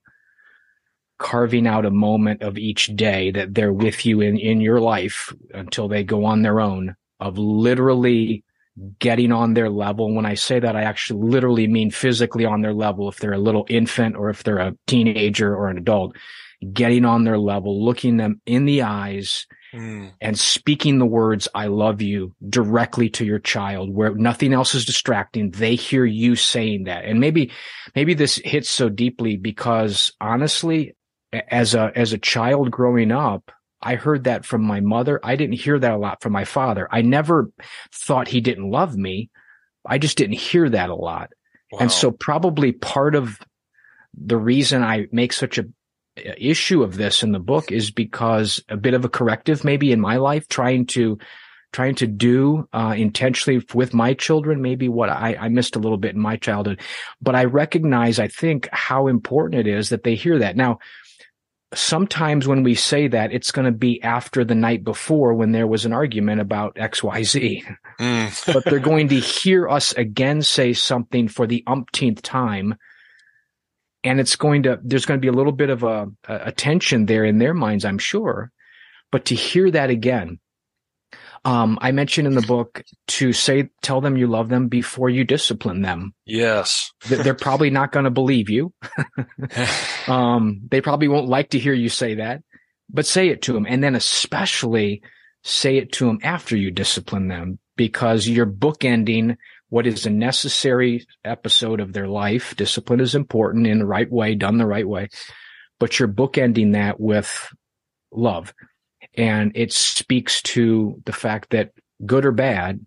carving 1.17 1.67
out 1.67 1.85
a 1.85 1.91
moment 1.91 2.41
of 2.41 2.57
each 2.57 2.87
day 2.95 3.31
that 3.31 3.53
they're 3.53 3.73
with 3.73 4.05
you 4.05 4.21
in, 4.21 4.37
in 4.37 4.59
your 4.59 4.79
life 4.79 5.33
until 5.53 5.87
they 5.87 6.03
go 6.03 6.25
on 6.25 6.41
their 6.41 6.59
own 6.59 6.95
of 7.19 7.37
literally 7.37 8.43
getting 8.99 9.31
on 9.31 9.53
their 9.53 9.69
level. 9.69 10.13
When 10.13 10.25
I 10.25 10.33
say 10.33 10.59
that, 10.59 10.75
I 10.75 10.83
actually 10.83 11.29
literally 11.29 11.67
mean 11.67 11.91
physically 11.91 12.45
on 12.45 12.61
their 12.61 12.73
level. 12.73 13.07
If 13.07 13.17
they're 13.17 13.33
a 13.33 13.37
little 13.37 13.65
infant 13.69 14.15
or 14.15 14.29
if 14.29 14.43
they're 14.43 14.57
a 14.57 14.75
teenager 14.87 15.55
or 15.55 15.69
an 15.69 15.77
adult, 15.77 16.15
getting 16.73 17.05
on 17.05 17.23
their 17.23 17.37
level, 17.37 17.83
looking 17.83 18.17
them 18.17 18.41
in 18.45 18.65
the 18.65 18.81
eyes 18.81 19.45
Mm. 19.73 20.11
and 20.19 20.37
speaking 20.37 20.99
the 20.99 21.05
words, 21.05 21.47
I 21.55 21.67
love 21.67 22.01
you 22.01 22.35
directly 22.47 23.09
to 23.11 23.25
your 23.25 23.39
child 23.39 23.93
where 23.93 24.13
nothing 24.13 24.51
else 24.51 24.75
is 24.75 24.83
distracting. 24.83 25.51
They 25.51 25.75
hear 25.75 26.03
you 26.03 26.35
saying 26.35 26.85
that. 26.85 27.05
And 27.05 27.21
maybe, 27.21 27.51
maybe 27.95 28.13
this 28.13 28.35
hits 28.35 28.69
so 28.69 28.89
deeply 28.89 29.37
because 29.37 30.11
honestly, 30.19 30.95
as 31.31 31.73
a, 31.73 31.91
as 31.95 32.11
a 32.11 32.17
child 32.17 32.69
growing 32.69 33.11
up, 33.11 33.51
I 33.81 33.95
heard 33.95 34.25
that 34.25 34.45
from 34.45 34.63
my 34.63 34.81
mother. 34.81 35.19
I 35.23 35.37
didn't 35.37 35.55
hear 35.55 35.79
that 35.79 35.93
a 35.93 35.97
lot 35.97 36.21
from 36.21 36.33
my 36.33 36.45
father. 36.45 36.87
I 36.91 37.01
never 37.01 37.49
thought 37.93 38.27
he 38.27 38.41
didn't 38.41 38.69
love 38.69 38.95
me. 38.95 39.29
I 39.85 39.97
just 39.97 40.17
didn't 40.17 40.37
hear 40.37 40.69
that 40.69 40.89
a 40.89 40.95
lot. 40.95 41.31
Wow. 41.71 41.79
And 41.79 41.91
so 41.91 42.11
probably 42.11 42.73
part 42.73 43.15
of 43.15 43.39
the 44.13 44.37
reason 44.37 44.83
I 44.83 45.07
make 45.11 45.31
such 45.31 45.57
a 45.57 45.63
a 45.63 45.65
issue 46.17 46.83
of 46.83 46.95
this 46.97 47.23
in 47.23 47.31
the 47.31 47.39
book 47.39 47.71
is 47.71 47.91
because 47.91 48.61
a 48.69 48.77
bit 48.77 48.93
of 48.93 49.05
a 49.05 49.09
corrective 49.09 49.63
maybe 49.63 49.91
in 49.91 49.99
my 49.99 50.17
life 50.17 50.47
trying 50.49 50.85
to 50.85 51.17
trying 51.71 51.95
to 51.95 52.05
do 52.05 52.67
uh, 52.73 52.93
intentionally 52.97 53.65
with 53.73 53.93
my 53.93 54.13
children 54.13 54.61
maybe 54.61 54.89
what 54.89 55.09
I, 55.09 55.35
I 55.39 55.47
missed 55.47 55.77
a 55.77 55.79
little 55.79 55.97
bit 55.97 56.13
in 56.15 56.19
my 56.21 56.35
childhood 56.35 56.81
but 57.21 57.33
i 57.35 57.45
recognize 57.45 58.19
i 58.19 58.27
think 58.27 58.67
how 58.73 59.07
important 59.07 59.65
it 59.65 59.67
is 59.73 59.89
that 59.89 60.03
they 60.03 60.15
hear 60.15 60.39
that 60.39 60.57
now 60.57 60.79
sometimes 61.73 62.45
when 62.45 62.63
we 62.63 62.75
say 62.75 63.07
that 63.07 63.31
it's 63.31 63.51
going 63.51 63.65
to 63.65 63.71
be 63.71 64.03
after 64.03 64.43
the 64.43 64.55
night 64.55 64.83
before 64.83 65.33
when 65.33 65.53
there 65.53 65.67
was 65.67 65.85
an 65.85 65.93
argument 65.93 66.41
about 66.41 66.75
xyz 66.75 67.63
Mm. 67.99 68.53
but 68.53 68.65
they're 68.65 68.79
going 68.79 69.09
to 69.09 69.19
hear 69.19 69.69
us 69.69 69.93
again 69.93 70.41
say 70.41 70.73
something 70.73 71.27
for 71.27 71.45
the 71.45 71.63
umpteenth 71.67 72.21
time. 72.23 72.75
And 74.03 74.19
it's 74.19 74.35
going 74.35 74.63
to, 74.63 74.79
there's 74.83 75.05
going 75.05 75.19
to 75.19 75.21
be 75.21 75.27
a 75.27 75.33
little 75.33 75.51
bit 75.51 75.69
of 75.69 75.83
a, 75.83 76.07
a 76.27 76.51
tension 76.51 77.05
there 77.05 77.23
in 77.25 77.37
their 77.37 77.53
minds, 77.53 77.85
I'm 77.85 77.99
sure. 77.99 78.51
But 79.11 79.25
to 79.25 79.35
hear 79.35 79.69
that 79.71 79.89
again, 79.89 80.39
um, 81.43 81.77
I 81.81 81.91
mentioned 81.91 82.27
in 82.27 82.35
the 82.35 82.41
book 82.43 82.83
to 83.09 83.33
say, 83.33 83.69
tell 83.81 83.99
them 83.99 84.15
you 84.15 84.27
love 84.27 84.49
them 84.49 84.67
before 84.67 85.09
you 85.09 85.23
discipline 85.23 85.81
them. 85.81 86.13
yes. 86.25 86.91
They- 87.09 87.17
They're 87.17 87.33
probably 87.33 87.69
not 87.71 87.91
going 87.91 88.05
to 88.05 88.11
believe 88.11 88.49
you. 88.49 88.73
Um, 90.07 90.61
they 90.69 90.81
probably 90.81 91.07
won't 91.07 91.27
like 91.29 91.49
to 91.51 91.59
hear 91.59 91.73
you 91.73 91.89
say 91.89 92.15
that, 92.15 92.41
but 92.89 93.05
say 93.05 93.29
it 93.29 93.43
to 93.43 93.53
them. 93.53 93.65
And 93.69 93.83
then 93.83 93.95
especially 93.95 95.01
say 95.43 95.77
it 95.77 95.91
to 95.93 96.05
them 96.05 96.19
after 96.23 96.55
you 96.57 96.71
discipline 96.71 97.27
them 97.27 97.59
because 97.77 98.27
you're 98.27 98.45
bookending 98.47 99.37
what 99.71 99.87
is 99.87 100.05
a 100.05 100.09
necessary 100.09 101.07
episode 101.23 101.79
of 101.79 101.93
their 101.93 102.09
life. 102.09 102.53
Discipline 102.57 102.99
is 102.99 103.15
important 103.15 103.65
in 103.65 103.79
the 103.79 103.85
right 103.85 104.11
way, 104.11 104.35
done 104.35 104.57
the 104.57 104.67
right 104.67 104.87
way, 104.87 105.07
but 105.79 105.97
you're 105.97 106.09
bookending 106.09 106.73
that 106.73 106.99
with 106.99 107.53
love. 108.11 108.53
And 109.15 109.53
it 109.55 109.71
speaks 109.71 110.41
to 110.41 111.01
the 111.05 111.13
fact 111.13 111.51
that 111.51 111.71
good 112.05 112.25
or 112.25 112.33
bad, 112.33 112.85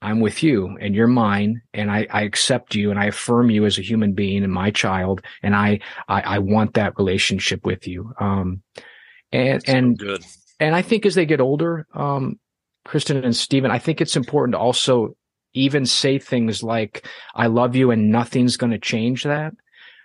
I'm 0.00 0.20
with 0.20 0.42
you 0.42 0.78
and 0.80 0.94
you're 0.94 1.06
mine 1.06 1.60
and 1.74 1.90
I, 1.90 2.06
I 2.10 2.22
accept 2.22 2.74
you 2.74 2.90
and 2.90 2.98
I 2.98 3.06
affirm 3.06 3.50
you 3.50 3.66
as 3.66 3.78
a 3.78 3.82
human 3.82 4.14
being 4.14 4.42
and 4.42 4.52
my 4.52 4.70
child. 4.70 5.20
And 5.42 5.54
I, 5.54 5.80
I, 6.08 6.22
I 6.22 6.38
want 6.38 6.74
that 6.74 6.96
relationship 6.96 7.66
with 7.66 7.86
you. 7.86 8.14
Um, 8.18 8.62
and, 9.32 9.62
So 9.66 9.72
and, 9.72 9.98
good. 9.98 10.24
and 10.60 10.74
I 10.74 10.80
think 10.80 11.04
as 11.04 11.14
they 11.14 11.26
get 11.26 11.42
older, 11.42 11.86
um, 11.92 12.40
Kristen 12.86 13.22
and 13.22 13.36
Stephen, 13.36 13.70
I 13.70 13.78
think 13.78 14.00
it's 14.00 14.16
important 14.16 14.54
to 14.54 14.58
also 14.58 15.14
even 15.56 15.86
say 15.86 16.18
things 16.18 16.62
like, 16.62 17.06
I 17.34 17.46
love 17.46 17.74
you 17.74 17.90
and 17.90 18.10
nothing's 18.10 18.56
going 18.56 18.72
to 18.72 18.78
change 18.78 19.24
that. 19.24 19.54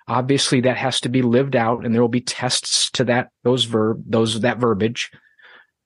Obviously 0.07 0.61
that 0.61 0.77
has 0.77 1.01
to 1.01 1.09
be 1.09 1.21
lived 1.21 1.55
out 1.55 1.85
and 1.85 1.93
there 1.93 2.01
will 2.01 2.09
be 2.09 2.21
tests 2.21 2.89
to 2.91 3.03
that, 3.05 3.29
those 3.43 3.65
verb, 3.65 4.03
those, 4.07 4.41
that 4.41 4.57
verbiage. 4.57 5.11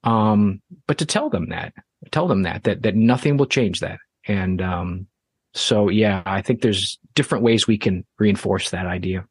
Um, 0.03 0.61
but 0.87 0.99
to 0.99 1.05
tell 1.05 1.29
them 1.29 1.49
that, 1.49 1.73
tell 2.11 2.27
them 2.27 2.43
that, 2.43 2.63
that, 2.63 2.83
that 2.83 2.95
nothing 2.95 3.37
will 3.37 3.45
change 3.47 3.81
that. 3.81 3.99
And, 4.27 4.61
um, 4.61 5.07
so 5.53 5.89
yeah, 5.89 6.21
I 6.25 6.41
think 6.41 6.61
there's 6.61 6.99
different 7.13 7.43
ways 7.43 7.65
we 7.65 7.77
can 7.77 8.05
reinforce 8.19 8.71
that 8.71 8.85
idea. 8.85 9.25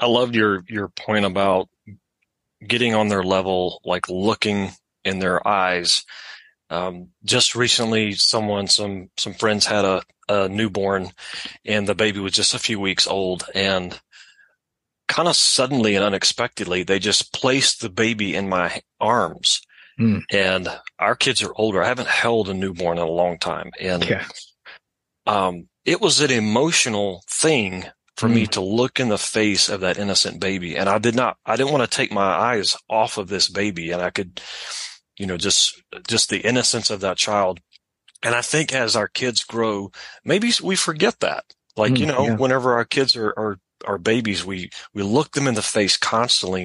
I 0.00 0.06
loved 0.06 0.34
your 0.34 0.64
your 0.68 0.88
point 0.88 1.24
about 1.24 1.68
getting 2.66 2.94
on 2.94 3.06
their 3.06 3.22
level, 3.22 3.80
like 3.84 4.08
looking 4.08 4.72
in 5.04 5.20
their 5.20 5.46
eyes. 5.46 6.04
Um, 6.72 7.08
just 7.24 7.54
recently, 7.54 8.12
someone, 8.12 8.66
some 8.66 9.10
some 9.18 9.34
friends 9.34 9.66
had 9.66 9.84
a, 9.84 10.02
a 10.28 10.48
newborn, 10.48 11.10
and 11.64 11.86
the 11.86 11.94
baby 11.94 12.18
was 12.20 12.32
just 12.32 12.54
a 12.54 12.58
few 12.58 12.80
weeks 12.80 13.06
old, 13.06 13.44
and 13.54 14.00
kind 15.08 15.28
of 15.28 15.36
suddenly 15.36 15.94
and 15.94 16.04
unexpectedly, 16.04 16.82
they 16.82 16.98
just 16.98 17.32
placed 17.34 17.80
the 17.82 17.90
baby 17.90 18.34
in 18.34 18.48
my 18.48 18.80
arms. 18.98 19.60
Hmm. 19.98 20.20
And 20.32 20.68
our 20.98 21.14
kids 21.14 21.42
are 21.42 21.52
older. 21.56 21.82
I 21.82 21.88
haven't 21.88 22.08
held 22.08 22.48
a 22.48 22.54
newborn 22.54 22.96
in 22.96 23.04
a 23.04 23.10
long 23.10 23.38
time, 23.38 23.70
and 23.78 24.02
Yeah. 24.04 24.24
um, 25.26 25.68
it 25.84 26.00
was 26.00 26.20
an 26.20 26.30
emotional 26.30 27.22
thing 27.28 27.84
for 28.16 28.28
me 28.28 28.46
to 28.46 28.60
look 28.60 29.00
in 29.00 29.08
the 29.08 29.18
face 29.18 29.68
of 29.68 29.80
that 29.80 29.98
innocent 29.98 30.40
baby. 30.40 30.76
And 30.76 30.88
I 30.88 30.98
did 30.98 31.16
not, 31.16 31.36
I 31.44 31.56
didn't 31.56 31.72
want 31.72 31.90
to 31.90 31.96
take 31.96 32.12
my 32.12 32.22
eyes 32.22 32.76
off 32.88 33.18
of 33.18 33.28
this 33.28 33.48
baby. 33.48 33.90
And 33.90 34.00
I 34.00 34.10
could, 34.10 34.40
you 35.16 35.26
know, 35.26 35.36
just, 35.36 35.82
just 36.08 36.30
the 36.30 36.40
innocence 36.40 36.90
of 36.90 37.00
that 37.00 37.16
child. 37.16 37.60
And 38.22 38.34
I 38.34 38.42
think 38.42 38.72
as 38.72 38.94
our 38.94 39.08
kids 39.08 39.44
grow, 39.44 39.90
maybe 40.24 40.52
we 40.62 40.76
forget 40.76 41.20
that. 41.20 41.44
Like, 41.76 41.92
Mm, 41.92 41.98
you 41.98 42.06
know, 42.06 42.26
yeah. 42.26 42.36
whenever 42.36 42.74
our 42.74 42.84
kids 42.84 43.16
are, 43.16 43.30
are, 43.36 43.58
are 43.84 43.98
babies, 43.98 44.44
we, 44.44 44.70
we 44.94 45.02
look 45.02 45.32
them 45.32 45.48
in 45.48 45.54
the 45.54 45.62
face 45.62 45.96
constantly 45.96 46.64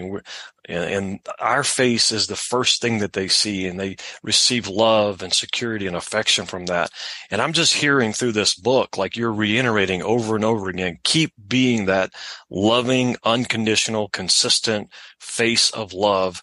and, 0.68 0.84
and 0.84 1.20
our 1.40 1.64
face 1.64 2.12
is 2.12 2.28
the 2.28 2.36
first 2.36 2.82
thing 2.82 3.00
that 3.00 3.14
they 3.14 3.28
see 3.28 3.68
and 3.68 3.80
they 3.80 3.96
receive 4.22 4.68
love 4.68 5.22
and 5.22 5.34
security 5.34 5.88
and 5.88 5.96
affection 5.96 6.46
from 6.46 6.66
that. 6.66 6.92
And 7.32 7.42
I'm 7.42 7.54
just 7.54 7.74
hearing 7.74 8.14
through 8.14 8.34
this 8.34 8.54
book, 8.54 8.98
like 8.98 9.16
you're 9.16 9.34
reiterating 9.34 10.04
over 10.04 10.36
and 10.36 10.44
over 10.46 10.70
again, 10.70 11.00
keep 11.04 11.34
being 11.48 11.86
that 11.86 12.14
loving, 12.50 13.16
unconditional, 13.24 14.10
consistent 14.10 14.90
face 15.20 15.72
of 15.72 15.94
love 15.94 16.42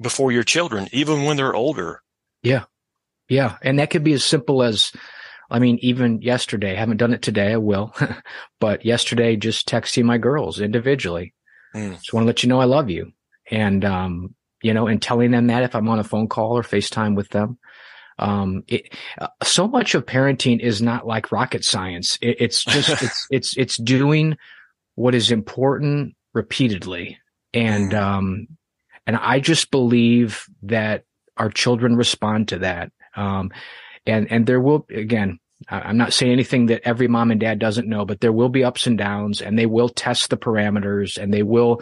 before 0.00 0.32
your 0.32 0.44
children, 0.44 0.88
even 0.92 1.24
when 1.24 1.36
they're 1.36 1.54
older. 1.54 2.02
Yeah. 2.42 2.64
Yeah. 3.28 3.56
And 3.62 3.78
that 3.78 3.90
could 3.90 4.04
be 4.04 4.12
as 4.12 4.24
simple 4.24 4.62
as, 4.62 4.92
I 5.50 5.58
mean, 5.58 5.78
even 5.82 6.22
yesterday, 6.22 6.72
I 6.72 6.78
haven't 6.78 6.96
done 6.98 7.12
it 7.12 7.22
today. 7.22 7.52
I 7.52 7.56
will, 7.56 7.94
but 8.60 8.84
yesterday, 8.84 9.36
just 9.36 9.68
texting 9.68 10.04
my 10.04 10.18
girls 10.18 10.60
individually. 10.60 11.34
Mm. 11.74 11.94
Just 11.96 12.12
want 12.12 12.24
to 12.24 12.26
let 12.26 12.42
you 12.42 12.48
know 12.48 12.60
I 12.60 12.64
love 12.64 12.90
you. 12.90 13.12
And, 13.50 13.84
um, 13.84 14.34
you 14.62 14.74
know, 14.74 14.86
and 14.86 15.00
telling 15.00 15.30
them 15.30 15.46
that 15.48 15.62
if 15.62 15.74
I'm 15.74 15.88
on 15.88 15.98
a 15.98 16.04
phone 16.04 16.28
call 16.28 16.56
or 16.58 16.62
FaceTime 16.62 17.14
with 17.16 17.28
them. 17.30 17.58
Um, 18.18 18.64
it, 18.66 18.92
uh, 19.20 19.28
so 19.44 19.68
much 19.68 19.94
of 19.94 20.04
parenting 20.04 20.58
is 20.60 20.82
not 20.82 21.06
like 21.06 21.30
rocket 21.30 21.64
science. 21.64 22.18
It, 22.20 22.36
it's 22.40 22.64
just, 22.64 22.88
it's, 23.02 23.26
it's, 23.30 23.56
it's 23.56 23.76
doing 23.76 24.36
what 24.96 25.14
is 25.14 25.30
important 25.30 26.14
repeatedly. 26.34 27.18
And, 27.54 27.92
Mm. 27.92 28.00
um, 28.02 28.46
and 29.08 29.16
I 29.16 29.40
just 29.40 29.70
believe 29.70 30.44
that 30.64 31.04
our 31.38 31.48
children 31.48 31.96
respond 31.96 32.48
to 32.48 32.58
that. 32.58 32.92
Um, 33.16 33.50
and, 34.06 34.30
and 34.30 34.46
there 34.46 34.60
will, 34.60 34.86
again, 34.90 35.40
I- 35.66 35.80
I'm 35.80 35.96
not 35.96 36.12
saying 36.12 36.30
anything 36.30 36.66
that 36.66 36.82
every 36.84 37.08
mom 37.08 37.30
and 37.30 37.40
dad 37.40 37.58
doesn't 37.58 37.88
know, 37.88 38.04
but 38.04 38.20
there 38.20 38.32
will 38.32 38.50
be 38.50 38.64
ups 38.64 38.86
and 38.86 38.98
downs 38.98 39.40
and 39.40 39.58
they 39.58 39.64
will 39.64 39.88
test 39.88 40.28
the 40.28 40.36
parameters 40.36 41.16
and 41.16 41.32
they 41.32 41.42
will, 41.42 41.80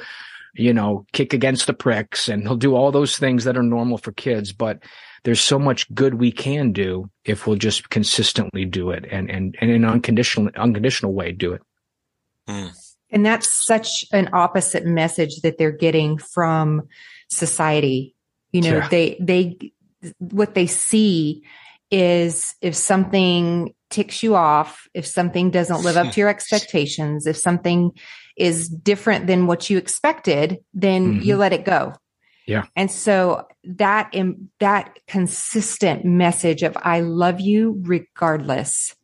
you 0.54 0.72
know, 0.72 1.04
kick 1.12 1.34
against 1.34 1.66
the 1.66 1.74
pricks 1.74 2.28
and 2.28 2.46
they'll 2.46 2.54
do 2.54 2.76
all 2.76 2.92
those 2.92 3.18
things 3.18 3.42
that 3.42 3.56
are 3.56 3.62
normal 3.62 3.98
for 3.98 4.12
kids. 4.12 4.52
But 4.52 4.78
there's 5.24 5.40
so 5.40 5.58
much 5.58 5.92
good 5.92 6.14
we 6.14 6.30
can 6.30 6.70
do 6.70 7.10
if 7.24 7.44
we'll 7.48 7.56
just 7.56 7.90
consistently 7.90 8.64
do 8.64 8.90
it 8.90 9.04
and, 9.10 9.28
and, 9.28 9.56
and 9.60 9.70
in 9.70 9.84
an 9.84 9.90
unconditional, 9.90 10.52
unconditional 10.54 11.12
way 11.12 11.32
do 11.32 11.54
it. 11.54 11.62
And 13.10 13.26
that's 13.26 13.66
such 13.66 14.04
an 14.12 14.30
opposite 14.32 14.84
message 14.86 15.40
that 15.40 15.58
they're 15.58 15.72
getting 15.72 16.18
from 16.18 16.88
society. 17.28 18.14
You 18.52 18.62
know, 18.62 18.76
Yeah. 18.78 18.88
they, 18.88 19.16
they, 19.20 19.72
what 20.18 20.54
they 20.54 20.66
see 20.66 21.42
is 21.90 22.54
if 22.60 22.74
something 22.74 23.74
ticks 23.90 24.22
you 24.22 24.34
off, 24.34 24.88
if 24.94 25.06
something 25.06 25.50
doesn't 25.50 25.82
live 25.82 25.96
up 25.96 26.12
to 26.12 26.20
your 26.20 26.28
expectations, 26.28 27.26
if 27.26 27.36
something 27.36 27.92
is 28.36 28.68
different 28.68 29.26
than 29.26 29.46
what 29.46 29.70
you 29.70 29.78
expected, 29.78 30.58
then 30.74 31.22
you 31.22 31.36
let 31.36 31.52
it 31.52 31.64
go. 31.64 31.92
Yeah. 32.46 32.64
And 32.76 32.90
so 32.90 33.46
that, 33.64 34.10
im- 34.12 34.50
that 34.60 34.98
consistent 35.06 36.04
message 36.04 36.62
of 36.62 36.76
I 36.80 37.00
love 37.00 37.40
you 37.40 37.80
regardless 37.82 38.94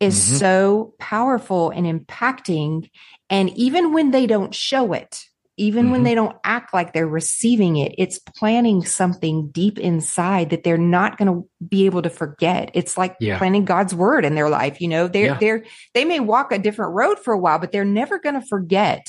is 0.00 0.14
Mhm. 0.18 0.38
so 0.38 0.94
powerful 0.98 1.70
and 1.70 1.86
impacting. 1.86 2.90
And 3.28 3.50
even 3.50 3.92
when 3.92 4.10
they 4.12 4.26
don't 4.26 4.54
show 4.54 4.92
it, 4.94 5.24
even 5.60 5.90
when 5.90 6.00
Mhm. 6.00 6.04
they 6.04 6.14
don't 6.14 6.36
act 6.42 6.72
like 6.72 6.92
they're 6.92 7.06
receiving 7.06 7.76
it, 7.76 7.94
it's 7.98 8.18
planting 8.18 8.82
something 8.84 9.50
deep 9.52 9.78
inside 9.78 10.50
that 10.50 10.64
they're 10.64 10.78
not 10.78 11.18
going 11.18 11.28
to 11.32 11.46
be 11.68 11.84
able 11.86 12.00
to 12.02 12.10
forget. 12.10 12.70
It's 12.74 12.96
like 12.96 13.14
Yeah. 13.20 13.36
planting 13.38 13.66
God's 13.66 13.94
word 13.94 14.24
in 14.24 14.34
their 14.34 14.48
life. 14.48 14.80
You 14.80 14.88
know, 14.88 15.06
they're, 15.06 15.26
Yeah. 15.26 15.38
they're, 15.38 15.64
they 15.94 16.04
may 16.06 16.18
walk 16.20 16.50
a 16.50 16.58
different 16.58 16.94
road 16.94 17.18
for 17.18 17.34
a 17.34 17.38
while, 17.38 17.58
but 17.58 17.72
they're 17.72 17.84
never 17.84 18.18
going 18.18 18.40
to 18.40 18.46
forget 18.46 19.06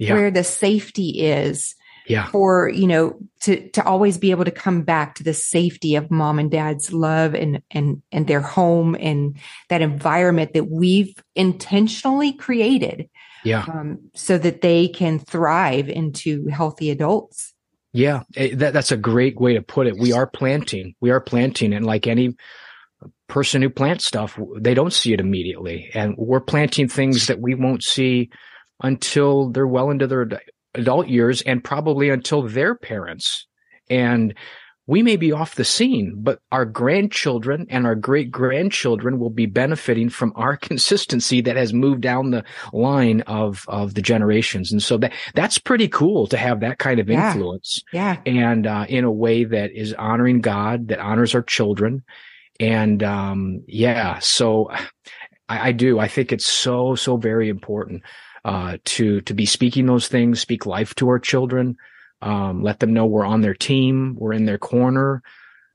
Yeah. 0.00 0.14
where 0.14 0.30
the 0.30 0.42
safety 0.44 1.20
is 1.22 1.74
Yeah. 2.08 2.26
for 2.26 2.68
you 2.68 2.88
know 2.88 3.14
to 3.42 3.68
to 3.70 3.84
always 3.84 4.18
be 4.18 4.32
able 4.32 4.44
to 4.44 4.50
come 4.50 4.82
back 4.82 5.14
to 5.14 5.22
the 5.22 5.32
safety 5.32 5.94
of 5.94 6.10
mom 6.10 6.40
and 6.40 6.50
dad's 6.50 6.92
love 6.92 7.32
and 7.36 7.62
and 7.70 8.02
and 8.10 8.26
their 8.26 8.40
home 8.40 8.96
and 8.98 9.36
that 9.68 9.82
environment 9.82 10.52
that 10.54 10.68
we've 10.68 11.14
intentionally 11.36 12.32
created 12.32 13.08
Yeah. 13.44 13.64
um, 13.72 14.10
so 14.14 14.38
that 14.38 14.60
they 14.60 14.88
can 14.88 15.18
thrive 15.18 15.88
into 15.88 16.46
healthy 16.48 16.90
adults 16.90 17.52
Yeah, 17.92 18.22
eh, 18.36 18.54
that, 18.54 18.72
that's 18.72 18.92
a 18.92 18.96
great 18.96 19.38
way 19.40 19.54
to 19.54 19.62
put 19.62 19.86
it. 19.86 19.98
We 19.98 20.12
are 20.12 20.26
planting. 20.26 20.94
We 21.00 21.10
are 21.10 21.20
planting, 21.20 21.72
and 21.74 21.84
like 21.84 22.06
any 22.06 22.36
person 23.28 23.62
who 23.62 23.70
plants 23.70 24.06
stuff, 24.06 24.38
they 24.58 24.74
don't 24.74 24.92
see 24.92 25.12
it 25.12 25.20
immediately, 25.20 25.90
and 25.94 26.14
we're 26.16 26.40
planting 26.40 26.88
things 26.88 27.26
that 27.26 27.40
we 27.40 27.54
won't 27.54 27.82
see 27.82 28.30
until 28.82 29.50
they're 29.50 29.66
well 29.66 29.90
into 29.90 30.06
their 30.06 30.28
adult 30.74 31.08
years, 31.08 31.42
and 31.42 31.62
probably 31.62 32.08
until 32.10 32.42
their 32.42 32.74
parents. 32.74 33.46
And 33.90 34.34
we 34.86 35.02
may 35.02 35.16
be 35.16 35.30
off 35.30 35.54
the 35.54 35.64
scene, 35.64 36.14
but 36.16 36.40
our 36.50 36.64
grandchildren 36.64 37.66
and 37.70 37.86
our 37.86 37.94
great 37.94 38.30
grandchildren 38.32 39.18
will 39.18 39.30
be 39.30 39.46
benefiting 39.46 40.08
from 40.08 40.32
our 40.34 40.56
consistency 40.68 41.40
that 41.42 41.56
has 41.56 41.72
moved 41.72 42.00
down 42.00 42.30
the 42.30 42.44
line 42.72 43.20
of 43.22 43.64
of 43.68 43.94
the 43.94 44.02
generations. 44.02 44.72
And 44.72 44.82
so 44.82 44.98
that 44.98 45.12
that's 45.34 45.58
pretty 45.58 45.88
cool 45.88 46.26
to 46.28 46.36
have 46.36 46.60
that 46.60 46.78
kind 46.78 46.98
of 46.98 47.08
Yeah. 47.08 47.32
influence 47.32 47.82
yeah 47.92 48.16
and 48.26 48.66
uh, 48.66 48.86
in 48.88 49.04
a 49.04 49.12
way 49.12 49.44
that 49.44 49.70
is 49.72 49.94
honoring 49.94 50.40
God, 50.40 50.88
that 50.88 50.98
honors 50.98 51.34
our 51.34 51.42
children. 51.42 52.02
And 52.60 53.02
um, 53.02 53.62
yeah, 53.66 54.18
so 54.18 54.70
I, 55.48 55.68
I 55.68 55.72
do. 55.72 55.98
I 55.98 56.08
think 56.08 56.32
it's 56.32 56.46
so 56.46 56.94
so 56.96 57.16
very 57.16 57.48
important 57.48 58.02
uh, 58.44 58.78
to 58.84 59.20
to 59.22 59.34
be 59.34 59.46
speaking 59.46 59.86
those 59.86 60.08
things, 60.08 60.40
speak 60.40 60.66
life 60.66 60.94
to 60.96 61.08
our 61.08 61.18
children, 61.18 61.76
um, 62.22 62.62
let 62.62 62.78
them 62.80 62.92
know 62.94 63.06
we're 63.06 63.26
on 63.26 63.40
their 63.42 63.54
team, 63.54 64.16
we're 64.18 64.32
in 64.32 64.46
their 64.46 64.58
corner, 64.58 65.22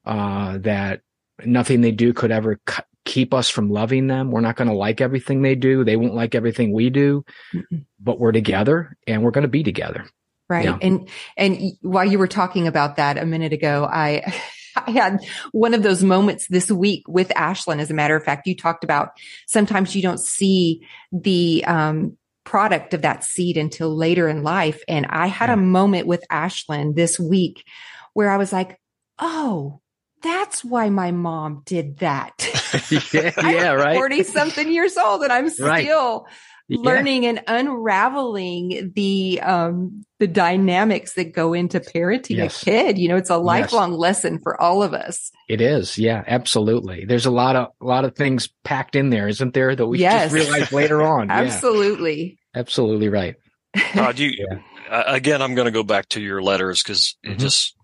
uh, 0.05 0.57
that 0.59 1.01
nothing 1.45 1.81
they 1.81 1.91
do 1.91 2.13
could 2.13 2.31
ever 2.31 2.59
cu- 2.65 2.81
keep 3.05 3.33
us 3.33 3.49
from 3.49 3.69
loving 3.69 4.07
them. 4.07 4.31
We're 4.31 4.41
not 4.41 4.55
going 4.55 4.69
to 4.69 4.73
like 4.73 5.01
everything 5.01 5.41
they 5.41 5.55
do. 5.55 5.83
They 5.83 5.95
won't 5.95 6.15
like 6.15 6.33
everything 6.35 6.73
we 6.73 6.89
do, 6.89 7.23
Mm-mm. 7.53 7.85
but 7.99 8.19
we're 8.19 8.31
together 8.31 8.97
and 9.05 9.23
we're 9.23 9.31
going 9.31 9.43
to 9.43 9.47
be 9.49 9.63
together. 9.63 10.05
right 10.49 10.65
Yeah. 10.65 10.77
and 10.81 11.09
and 11.35 11.59
while 11.81 12.05
you 12.05 12.17
were 12.19 12.27
talking 12.27 12.67
about 12.67 12.95
that 12.95 13.17
a 13.17 13.25
minute 13.25 13.51
ago 13.53 13.85
i 13.91 14.23
I 14.87 14.91
had 14.91 15.25
one 15.53 15.73
of 15.73 15.81
those 15.81 16.03
moments 16.03 16.47
this 16.47 16.69
week 16.69 17.03
with 17.07 17.29
Ashlyn. 17.29 17.79
As 17.79 17.89
a 17.89 17.95
matter 17.95 18.15
of 18.15 18.23
fact, 18.23 18.45
you 18.45 18.55
talked 18.55 18.83
about 18.83 19.09
sometimes 19.47 19.95
you 19.95 20.03
don't 20.03 20.19
see 20.19 20.85
the 21.11 21.65
um, 21.65 22.15
product 22.47 22.93
of 22.93 23.01
that 23.01 23.25
seed 23.25 23.57
until 23.57 23.93
later 23.93 24.29
in 24.29 24.41
life. 24.41 24.81
And 24.87 25.05
I 25.09 25.27
had 25.27 25.49
a 25.49 25.57
moment 25.57 26.07
with 26.07 26.23
Ashlyn 26.31 26.95
this 26.95 27.19
week 27.19 27.65
where 28.13 28.29
I 28.31 28.37
was 28.37 28.53
like, 28.53 28.79
oh, 29.19 29.81
that's 30.23 30.63
why 30.63 30.89
my 30.89 31.11
mom 31.11 31.63
did 31.65 31.97
that. 31.97 32.31
yeah, 33.13 33.31
yeah, 33.41 33.71
right. 33.73 33.95
40 33.95 34.23
something 34.23 34.71
years 34.71 34.95
old 34.97 35.23
and 35.23 35.33
I'm 35.33 35.49
Right. 35.59 35.83
still 35.83 36.25
Yeah. 36.69 36.79
learning 36.83 37.25
and 37.25 37.41
unraveling 37.47 38.91
the 38.95 39.39
um 39.41 40.03
the 40.19 40.27
dynamics 40.27 41.13
that 41.13 41.31
go 41.33 41.53
into 41.53 41.79
parenting 41.79 42.37
Yes. 42.37 42.61
a 42.61 42.65
kid. 42.65 42.97
You 42.97 43.07
know, 43.09 43.15
it's 43.17 43.29
a 43.29 43.37
lifelong 43.37 43.93
lesson 43.93 44.39
for 44.41 44.59
all 44.59 44.81
of 44.83 44.93
us. 44.93 45.31
It 45.47 45.61
is. 45.61 45.97
Yeah, 45.97 46.23
absolutely. 46.27 47.05
There's 47.05 47.25
a 47.27 47.31
lot 47.31 47.55
of 47.55 47.67
a 47.81 47.85
lot 47.85 48.03
of 48.03 48.15
things 48.15 48.49
packed 48.63 48.95
in 48.95 49.11
there, 49.11 49.27
isn't 49.27 49.53
there, 49.53 49.75
that 49.75 49.85
we 49.87 49.99
Yes. 49.99 50.31
just 50.31 50.33
realize 50.49 50.71
later 50.71 51.01
on. 51.03 51.29
Yeah, 51.29 52.36
Absolutely. 52.57 53.09
right. 53.09 53.35
Todd, 53.93 54.17
you 54.19 54.31
Yeah. 54.37 54.59
uh, 54.89 55.03
again. 55.07 55.41
I'm 55.41 55.55
going 55.55 55.65
to 55.67 55.71
go 55.71 55.83
back 55.83 56.09
to 56.09 56.21
your 56.21 56.41
letters 56.41 56.81
because 56.83 57.15
it 57.23 57.37
Mhm. 57.37 57.39
just 57.39 57.75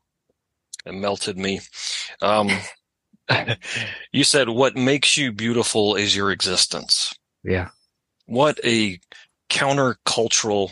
it 0.86 0.94
melted 0.94 1.38
me. 1.38 1.62
Um, 2.22 2.50
you 4.12 4.24
said 4.24 4.50
what 4.50 4.76
makes 4.76 5.16
you 5.18 5.32
beautiful 5.32 5.96
is 5.96 6.16
your 6.16 6.32
existence. 6.32 7.14
Yeah. 7.44 7.70
What 8.26 8.60
a 8.66 9.00
countercultural 9.50 10.72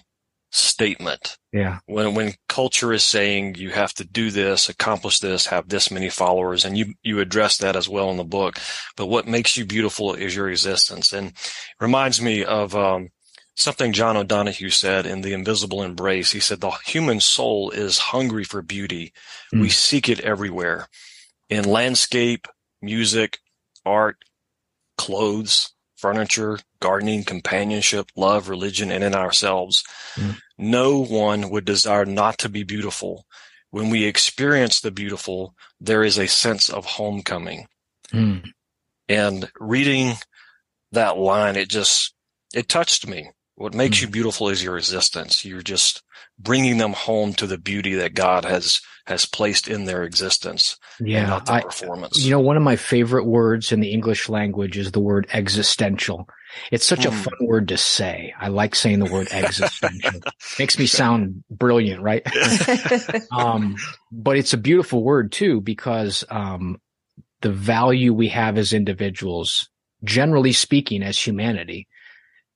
statement. 0.54 1.38
Yeah. 1.54 1.80
when 1.86 2.14
when 2.14 2.34
culture 2.50 2.92
is 2.94 3.04
saying 3.04 3.56
you 3.56 3.72
have 3.72 3.94
to 3.96 4.06
do 4.06 4.32
this, 4.32 4.70
accomplish 4.70 5.20
this, 5.20 5.46
have 5.48 5.68
this 5.70 5.92
many 5.92 6.10
followers, 6.10 6.64
and 6.66 6.78
you 6.78 6.94
you 7.04 7.20
address 7.20 7.58
that 7.58 7.76
as 7.76 7.88
well 7.90 8.10
in 8.10 8.18
the 8.18 8.24
book. 8.24 8.58
But 8.98 9.08
what 9.08 9.28
makes 9.28 9.56
you 9.58 9.66
beautiful 9.66 10.14
is 10.14 10.36
your 10.36 10.50
existence, 10.50 11.12
and 11.14 11.34
reminds 11.80 12.22
me 12.22 12.44
of 12.46 12.74
um, 12.76 13.10
something 13.56 13.94
John 13.94 14.18
O'Donohue 14.18 14.70
said 14.70 15.06
in 15.06 15.22
The 15.22 15.34
Invisible 15.34 15.84
Embrace. 15.84 16.32
He 16.32 16.40
said 16.40 16.62
the 16.62 16.72
human 16.86 17.20
soul 17.20 17.70
is 17.72 17.98
hungry 17.98 18.44
for 18.44 18.62
beauty. 18.62 19.14
We 19.52 19.68
Mm. 19.68 19.72
seek 19.72 20.10
it 20.10 20.20
everywhere, 20.22 20.88
in 21.50 21.66
landscape, 21.66 22.48
music, 22.82 23.40
art, 23.86 24.18
clothes, 24.98 25.74
furniture, 25.96 26.60
gardening, 26.80 27.24
companionship, 27.24 28.12
love, 28.16 28.50
religion, 28.50 28.92
and 28.92 29.04
in 29.04 29.14
ourselves. 29.14 29.84
Mm. 30.16 30.40
No 30.58 30.98
one 30.98 31.50
would 31.50 31.66
desire 31.66 32.06
not 32.06 32.38
to 32.40 32.50
be 32.50 32.64
beautiful. 32.64 33.26
When 33.70 33.90
we 33.90 34.06
experience 34.06 34.80
the 34.82 34.92
beautiful, 34.92 35.56
there 35.80 36.04
is 36.04 36.18
a 36.18 36.28
sense 36.28 36.70
of 36.70 36.86
homecoming. 36.86 37.68
Mm. 38.12 38.52
And 39.08 39.52
reading 39.60 40.16
that 40.92 41.18
line, 41.18 41.56
it 41.56 41.70
just, 41.70 42.14
it 42.54 42.68
touched 42.68 43.08
me. 43.08 43.30
What 43.62 43.76
makes 43.76 44.00
Mm. 44.00 44.02
you 44.04 44.08
beautiful 44.10 44.50
is 44.50 44.64
your 44.64 44.78
existence. 44.78 45.46
You're 45.46 45.62
just 45.62 46.04
bringing 46.40 46.78
them 46.80 46.94
home 46.94 47.34
to 47.36 47.48
the 47.48 47.58
beauty 47.60 47.96
that 47.96 48.16
God 48.16 48.46
has, 48.46 48.82
has 49.08 49.26
placed 49.26 49.68
in 49.68 49.86
their 49.86 50.04
existence, 50.04 50.78
Yeah. 51.00 51.28
not 51.28 51.46
the 51.46 51.54
I, 51.54 51.62
performance. 51.62 52.20
you 52.20 52.32
know, 52.32 52.40
one 52.42 52.58
of 52.58 52.64
my 52.64 52.76
favorite 52.78 53.26
words 53.26 53.72
in 53.72 53.80
the 53.82 53.92
English 53.92 54.30
language 54.30 54.78
is 54.78 54.92
the 54.92 55.00
word 55.00 55.28
existential. 55.34 56.28
It's 56.72 56.86
such 56.86 57.06
a 57.06 57.12
Mm. 57.12 57.24
fun 57.24 57.34
word 57.42 57.68
to 57.70 57.78
say. 57.78 58.34
I 58.40 58.50
like 58.50 58.76
saying 58.76 59.00
the 59.00 59.12
word 59.12 59.30
existential. 59.32 60.22
Makes 60.60 60.80
me 60.80 60.88
sound 60.88 61.44
brilliant, 61.50 62.02
right? 62.02 62.26
um, 63.32 63.76
but 64.12 64.38
it's 64.38 64.54
a 64.54 64.58
beautiful 64.58 65.04
word 65.04 65.32
too 65.32 65.62
because 65.62 66.26
um, 66.30 66.82
the 67.42 67.52
value 67.52 68.14
we 68.14 68.30
have 68.30 68.58
as 68.58 68.74
individuals, 68.74 69.70
generally 70.04 70.54
speaking, 70.54 71.04
as 71.04 71.20
humanity, 71.20 71.88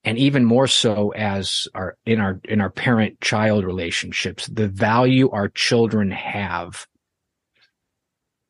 and 0.06 0.18
even 0.20 0.46
more 0.46 0.68
so 0.68 1.10
as 1.10 1.68
our 1.74 1.98
in 2.06 2.20
our 2.22 2.40
in 2.46 2.62
our 2.62 2.70
parent 2.70 3.20
child 3.22 3.66
relationships, 3.66 4.48
the 4.48 4.68
value 4.68 5.30
our 5.32 5.50
children 5.50 6.12
have 6.12 6.86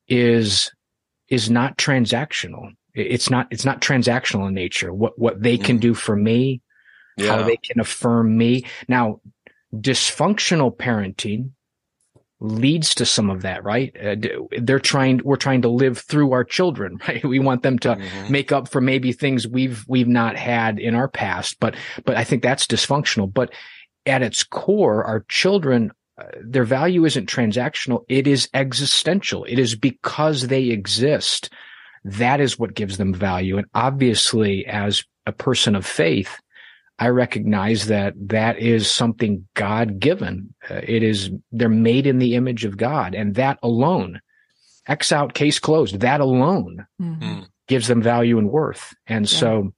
is 0.07 0.71
is 1.29 1.49
not 1.49 1.77
transactional. 1.77 2.71
It's 2.93 3.29
not 3.29 3.47
it's 3.51 3.65
not 3.65 3.81
transactional 3.81 4.47
in 4.47 4.53
nature. 4.53 4.93
What 4.93 5.17
what 5.17 5.41
they 5.41 5.57
can 5.57 5.77
Mhm. 5.77 5.81
do 5.81 5.93
for 5.93 6.15
me, 6.15 6.61
how 7.19 7.43
they 7.43 7.57
can 7.57 7.79
affirm 7.79 8.37
me. 8.37 8.65
Now, 8.87 9.21
dysfunctional 9.73 10.75
parenting 10.75 11.51
leads 12.45 12.95
to 12.95 13.05
some 13.05 13.29
of 13.29 13.41
that, 13.41 13.63
right? 13.63 13.95
Uh, 14.01 14.15
they're 14.59 14.79
trying, 14.79 15.21
we're 15.23 15.35
trying 15.35 15.61
to 15.63 15.69
live 15.69 15.97
through 15.99 16.31
our 16.31 16.43
children, 16.43 16.99
right? 17.07 17.23
We 17.23 17.39
want 17.39 17.63
them 17.63 17.79
to 17.79 17.95
Mhm. 17.95 18.29
make 18.29 18.51
up 18.51 18.67
for 18.69 18.81
maybe 18.81 19.11
things 19.11 19.47
we've, 19.47 19.83
we've 19.87 20.07
not 20.07 20.37
had 20.37 20.79
in 20.79 20.95
our 20.95 21.07
past, 21.07 21.57
but, 21.59 21.75
but 22.05 22.15
I 22.15 22.23
think 22.23 22.43
that's 22.43 22.67
dysfunctional. 22.67 23.31
But 23.33 23.51
at 24.05 24.21
its 24.21 24.43
core, 24.43 25.03
our 25.03 25.25
children, 25.29 25.91
uh, 26.17 26.25
their 26.41 26.63
value 26.63 27.05
isn't 27.05 27.27
transactional. 27.29 28.05
It 28.07 28.27
is 28.27 28.47
existential. 28.53 29.43
It 29.45 29.59
is 29.59 29.75
because 29.75 30.47
they 30.47 30.65
exist. 30.65 31.49
That 32.03 32.39
is 32.39 32.59
what 32.59 32.75
gives 32.75 32.97
them 32.97 33.13
value. 33.13 33.57
And 33.57 33.67
obviously, 33.73 34.65
as 34.67 35.03
a 35.25 35.31
person 35.31 35.75
of 35.75 35.85
faith, 35.85 36.39
I 36.97 37.09
recognize 37.09 37.87
that 37.87 38.13
that 38.29 38.57
is 38.59 38.89
something 38.89 39.47
God 39.53 39.99
given. 39.99 40.53
Uh, 40.69 40.79
it 40.83 41.03
is, 41.03 41.29
they're 41.51 41.67
made 41.69 42.07
in 42.07 42.19
the 42.19 42.35
image 42.35 42.63
of 42.65 42.77
God 42.77 43.13
and 43.15 43.35
that 43.35 43.59
alone, 43.61 44.21
X 44.87 45.11
out, 45.11 45.33
case 45.33 45.59
closed, 45.59 45.99
that 45.99 46.21
alone 46.21 46.85
Mhm. 47.01 47.19
Mm. 47.19 47.45
gives 47.67 47.87
them 47.87 48.01
value 48.01 48.37
and 48.37 48.49
worth. 48.49 48.93
And 49.07 49.29
Yeah. 49.29 49.37
so 49.39 49.73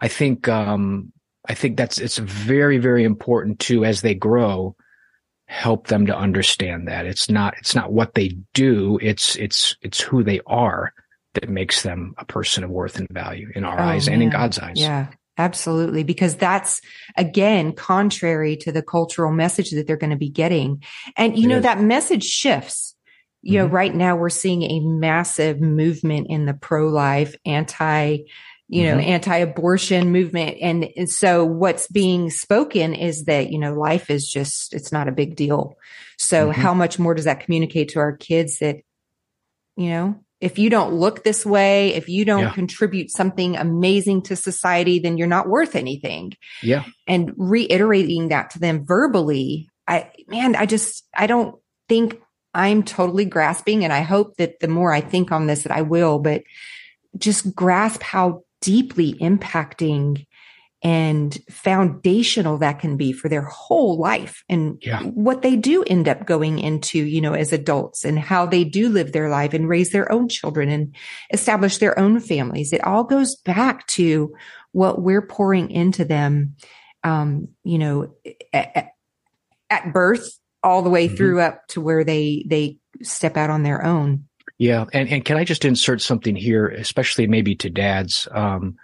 I 0.00 0.08
think, 0.08 0.46
um, 0.48 1.12
I 1.48 1.54
think 1.54 1.76
that's, 1.78 1.98
it's 1.98 2.18
very, 2.18 2.78
very 2.78 3.04
important 3.04 3.58
to, 3.60 3.84
as 3.84 4.02
they 4.02 4.14
grow, 4.14 4.76
help 5.46 5.86
them 5.86 6.06
to 6.06 6.16
understand 6.16 6.88
that 6.88 7.06
it's 7.06 7.30
not, 7.30 7.54
it's 7.58 7.74
not 7.74 7.92
what 7.92 8.14
they 8.14 8.36
do. 8.52 8.98
It's, 9.00 9.36
it's, 9.36 9.76
it's 9.82 10.00
who 10.00 10.22
they 10.22 10.40
are 10.46 10.92
that 11.34 11.48
makes 11.48 11.82
them 11.82 12.14
a 12.18 12.24
person 12.24 12.62
of 12.64 12.70
worth 12.70 12.96
and 12.98 13.08
value 13.10 13.50
in 13.54 13.64
our 13.64 13.78
Oh, 13.78 13.84
eyes 13.84 14.08
and 14.08 14.22
in. 14.22 14.30
God's 14.30 14.58
eyes. 14.58 14.76
Yeah, 14.76 15.08
absolutely. 15.38 16.04
Because 16.04 16.36
that's 16.36 16.80
again 17.16 17.72
contrary 17.72 18.56
to 18.58 18.72
the 18.72 18.82
cultural 18.82 19.32
message 19.32 19.70
that 19.70 19.86
they're 19.86 19.96
going 19.96 20.10
to 20.10 20.16
be 20.16 20.30
getting. 20.30 20.82
And 21.16 21.36
you 21.38 21.44
It 21.44 21.48
know, 21.48 21.56
is. 21.58 21.62
that 21.62 21.80
message 21.80 22.24
shifts. 22.24 22.94
You 23.42 23.58
know, 23.58 23.68
Mhm. 23.68 23.72
right 23.72 23.94
now 23.94 24.16
we're 24.16 24.30
seeing 24.30 24.62
a 24.62 24.80
massive 24.80 25.60
movement 25.60 26.28
in 26.30 26.46
the 26.46 26.54
pro 26.54 26.88
life, 26.88 27.34
anti, 27.44 28.18
you 28.68 28.84
know, 28.84 28.96
Mhm. 28.96 29.04
anti 29.04 29.36
abortion 29.36 30.10
movement. 30.12 30.56
And, 30.62 30.88
and 30.96 31.10
so 31.10 31.44
what's 31.44 31.86
being 31.88 32.30
spoken 32.30 32.94
is 32.94 33.24
that, 33.24 33.50
you 33.50 33.58
know, 33.58 33.74
life 33.74 34.08
is 34.08 34.26
just, 34.26 34.72
it's 34.72 34.92
not 34.92 35.08
a 35.08 35.12
big 35.12 35.36
deal. 35.36 35.74
So 36.16 36.48
Mhm. 36.48 36.54
how 36.54 36.72
much 36.72 36.98
more 36.98 37.12
does 37.14 37.26
that 37.26 37.40
communicate 37.40 37.90
to 37.90 37.98
our 37.98 38.16
kids 38.16 38.60
that, 38.60 38.76
you 39.76 39.90
know, 39.90 40.23
if 40.44 40.58
you 40.58 40.68
don't 40.68 40.92
look 40.92 41.24
this 41.24 41.46
way, 41.46 41.94
if 41.94 42.06
you 42.06 42.26
don't 42.26 42.42
Yeah. 42.42 42.52
contribute 42.52 43.10
something 43.10 43.56
amazing 43.56 44.20
to 44.24 44.36
society, 44.36 44.98
then 44.98 45.16
you're 45.16 45.26
not 45.26 45.48
worth 45.48 45.74
anything. 45.74 46.34
Yeah. 46.62 46.84
And 47.06 47.32
reiterating 47.38 48.28
that 48.28 48.50
to 48.50 48.58
them 48.58 48.84
verbally, 48.84 49.70
I, 49.88 50.10
man, 50.28 50.54
I 50.54 50.66
just, 50.66 51.04
I 51.16 51.26
don't 51.26 51.56
think 51.88 52.20
I'm 52.52 52.82
totally 52.82 53.24
grasping. 53.24 53.84
And 53.84 53.92
I 53.92 54.02
hope 54.02 54.36
that 54.36 54.60
the 54.60 54.68
more 54.68 54.92
I 54.92 55.00
think 55.00 55.32
on 55.32 55.46
this, 55.46 55.62
that 55.62 55.72
I 55.72 55.80
will, 55.80 56.18
but 56.18 56.42
just 57.16 57.54
grasp 57.54 58.02
how 58.02 58.42
deeply 58.60 59.14
impacting 59.14 60.26
and 60.84 61.38
foundational 61.50 62.58
that 62.58 62.78
can 62.78 62.98
be 62.98 63.10
for 63.10 63.30
their 63.30 63.42
whole 63.46 63.98
life 63.98 64.44
and 64.50 64.76
Yeah. 64.82 65.02
what 65.02 65.40
they 65.40 65.56
do 65.56 65.82
end 65.82 66.08
up 66.08 66.26
going 66.26 66.58
into, 66.58 66.98
you 66.98 67.22
know, 67.22 67.32
as 67.32 67.54
adults 67.54 68.04
and 68.04 68.18
how 68.18 68.44
they 68.44 68.64
do 68.64 68.90
live 68.90 69.12
their 69.12 69.30
life 69.30 69.54
and 69.54 69.66
raise 69.66 69.90
their 69.90 70.12
own 70.12 70.28
children 70.28 70.68
and 70.68 70.94
establish 71.32 71.78
their 71.78 71.98
own 71.98 72.20
families. 72.20 72.74
It 72.74 72.84
all 72.84 73.02
goes 73.02 73.34
back 73.34 73.86
to 73.88 74.34
what 74.72 75.00
we're 75.00 75.26
pouring 75.26 75.70
into 75.70 76.04
them, 76.04 76.54
um, 77.02 77.48
you 77.64 77.78
know, 77.78 78.14
at, 78.52 78.90
at 79.70 79.92
birth 79.94 80.38
all 80.62 80.82
the 80.82 80.90
way 80.90 81.08
Mhm. 81.08 81.16
through 81.16 81.40
up 81.40 81.66
to 81.68 81.80
where 81.80 82.04
they, 82.04 82.44
they 82.46 82.76
step 83.02 83.38
out 83.38 83.48
on 83.50 83.62
their 83.62 83.82
own. 83.82 84.24
Yeah. 84.58 84.84
And, 84.92 85.08
and 85.08 85.24
can 85.24 85.38
I 85.38 85.44
just 85.44 85.64
insert 85.64 86.02
something 86.02 86.36
here, 86.36 86.68
especially 86.68 87.26
maybe 87.26 87.54
to 87.56 87.70
dads? 87.70 88.28
Um, 88.30 88.76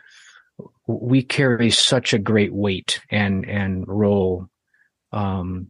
we 0.99 1.23
carry 1.23 1.71
such 1.71 2.13
a 2.13 2.19
great 2.19 2.53
weight 2.53 3.01
and, 3.11 3.49
and 3.49 3.87
role, 3.87 4.49
um, 5.13 5.69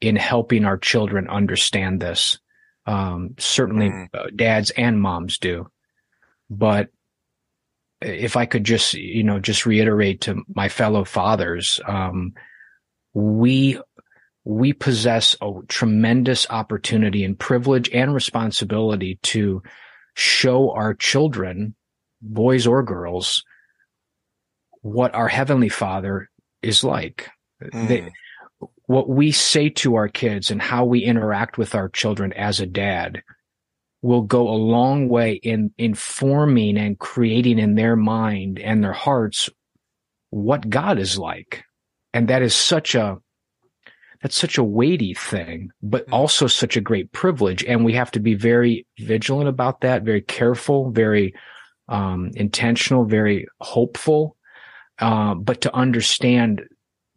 in 0.00 0.16
helping 0.16 0.64
our 0.64 0.78
children 0.78 1.28
understand 1.28 2.00
this. 2.00 2.38
Um, 2.86 3.34
certainly 3.38 3.90
Mm. 3.90 4.36
dads 4.36 4.70
and 4.70 5.00
moms 5.00 5.38
do, 5.38 5.70
but 6.48 6.88
if 8.00 8.36
I 8.36 8.46
could 8.46 8.64
just, 8.64 8.94
you 8.94 9.22
know, 9.22 9.38
just 9.38 9.66
reiterate 9.66 10.22
to 10.22 10.42
my 10.54 10.68
fellow 10.70 11.04
fathers, 11.04 11.80
um, 11.86 12.32
we, 13.12 13.78
we 14.44 14.72
possess 14.72 15.36
a 15.42 15.52
tremendous 15.68 16.46
opportunity 16.48 17.24
and 17.24 17.38
privilege 17.38 17.90
and 17.90 18.14
responsibility 18.14 19.18
to 19.24 19.62
show 20.14 20.70
our 20.72 20.94
children, 20.94 21.74
boys 22.22 22.66
or 22.66 22.82
girls, 22.82 23.44
what 24.82 25.14
our 25.14 25.28
heavenly 25.28 25.68
father 25.68 26.30
is 26.62 26.84
like. 26.84 27.28
They, 27.60 28.02
Mm. 28.02 28.12
what 28.86 29.08
we 29.08 29.32
say 29.32 29.68
to 29.68 29.94
our 29.94 30.08
kids 30.08 30.50
and 30.50 30.60
how 30.60 30.84
we 30.84 31.00
interact 31.00 31.58
with 31.58 31.74
our 31.74 31.88
children 31.88 32.32
as 32.32 32.60
a 32.60 32.66
dad 32.66 33.22
will 34.02 34.22
go 34.22 34.48
a 34.48 34.56
long 34.56 35.08
way 35.08 35.34
in 35.34 35.72
informing 35.76 36.78
and 36.78 36.98
creating 36.98 37.58
in 37.58 37.74
their 37.74 37.96
mind 37.96 38.58
and 38.58 38.82
their 38.82 38.94
hearts 38.94 39.50
what 40.30 40.68
God 40.68 40.98
is 40.98 41.18
like. 41.18 41.64
And 42.14 42.28
that 42.28 42.42
is 42.42 42.54
such 42.54 42.94
a, 42.94 43.18
that's 44.22 44.36
such 44.36 44.58
a 44.58 44.64
weighty 44.64 45.14
thing, 45.14 45.70
but 45.82 46.04
mm-hmm. 46.04 46.14
also 46.14 46.46
such 46.46 46.76
a 46.76 46.80
great 46.80 47.12
privilege. 47.12 47.64
And 47.64 47.84
we 47.84 47.92
have 47.94 48.10
to 48.12 48.20
be 48.20 48.34
very 48.34 48.86
vigilant 48.98 49.48
about 49.48 49.82
that, 49.82 50.02
very 50.02 50.22
careful, 50.22 50.90
very 50.90 51.34
um, 51.88 52.30
intentional, 52.34 53.04
very 53.04 53.46
hopeful, 53.60 54.36
uh, 55.00 55.34
but 55.34 55.62
to 55.62 55.74
understand 55.74 56.62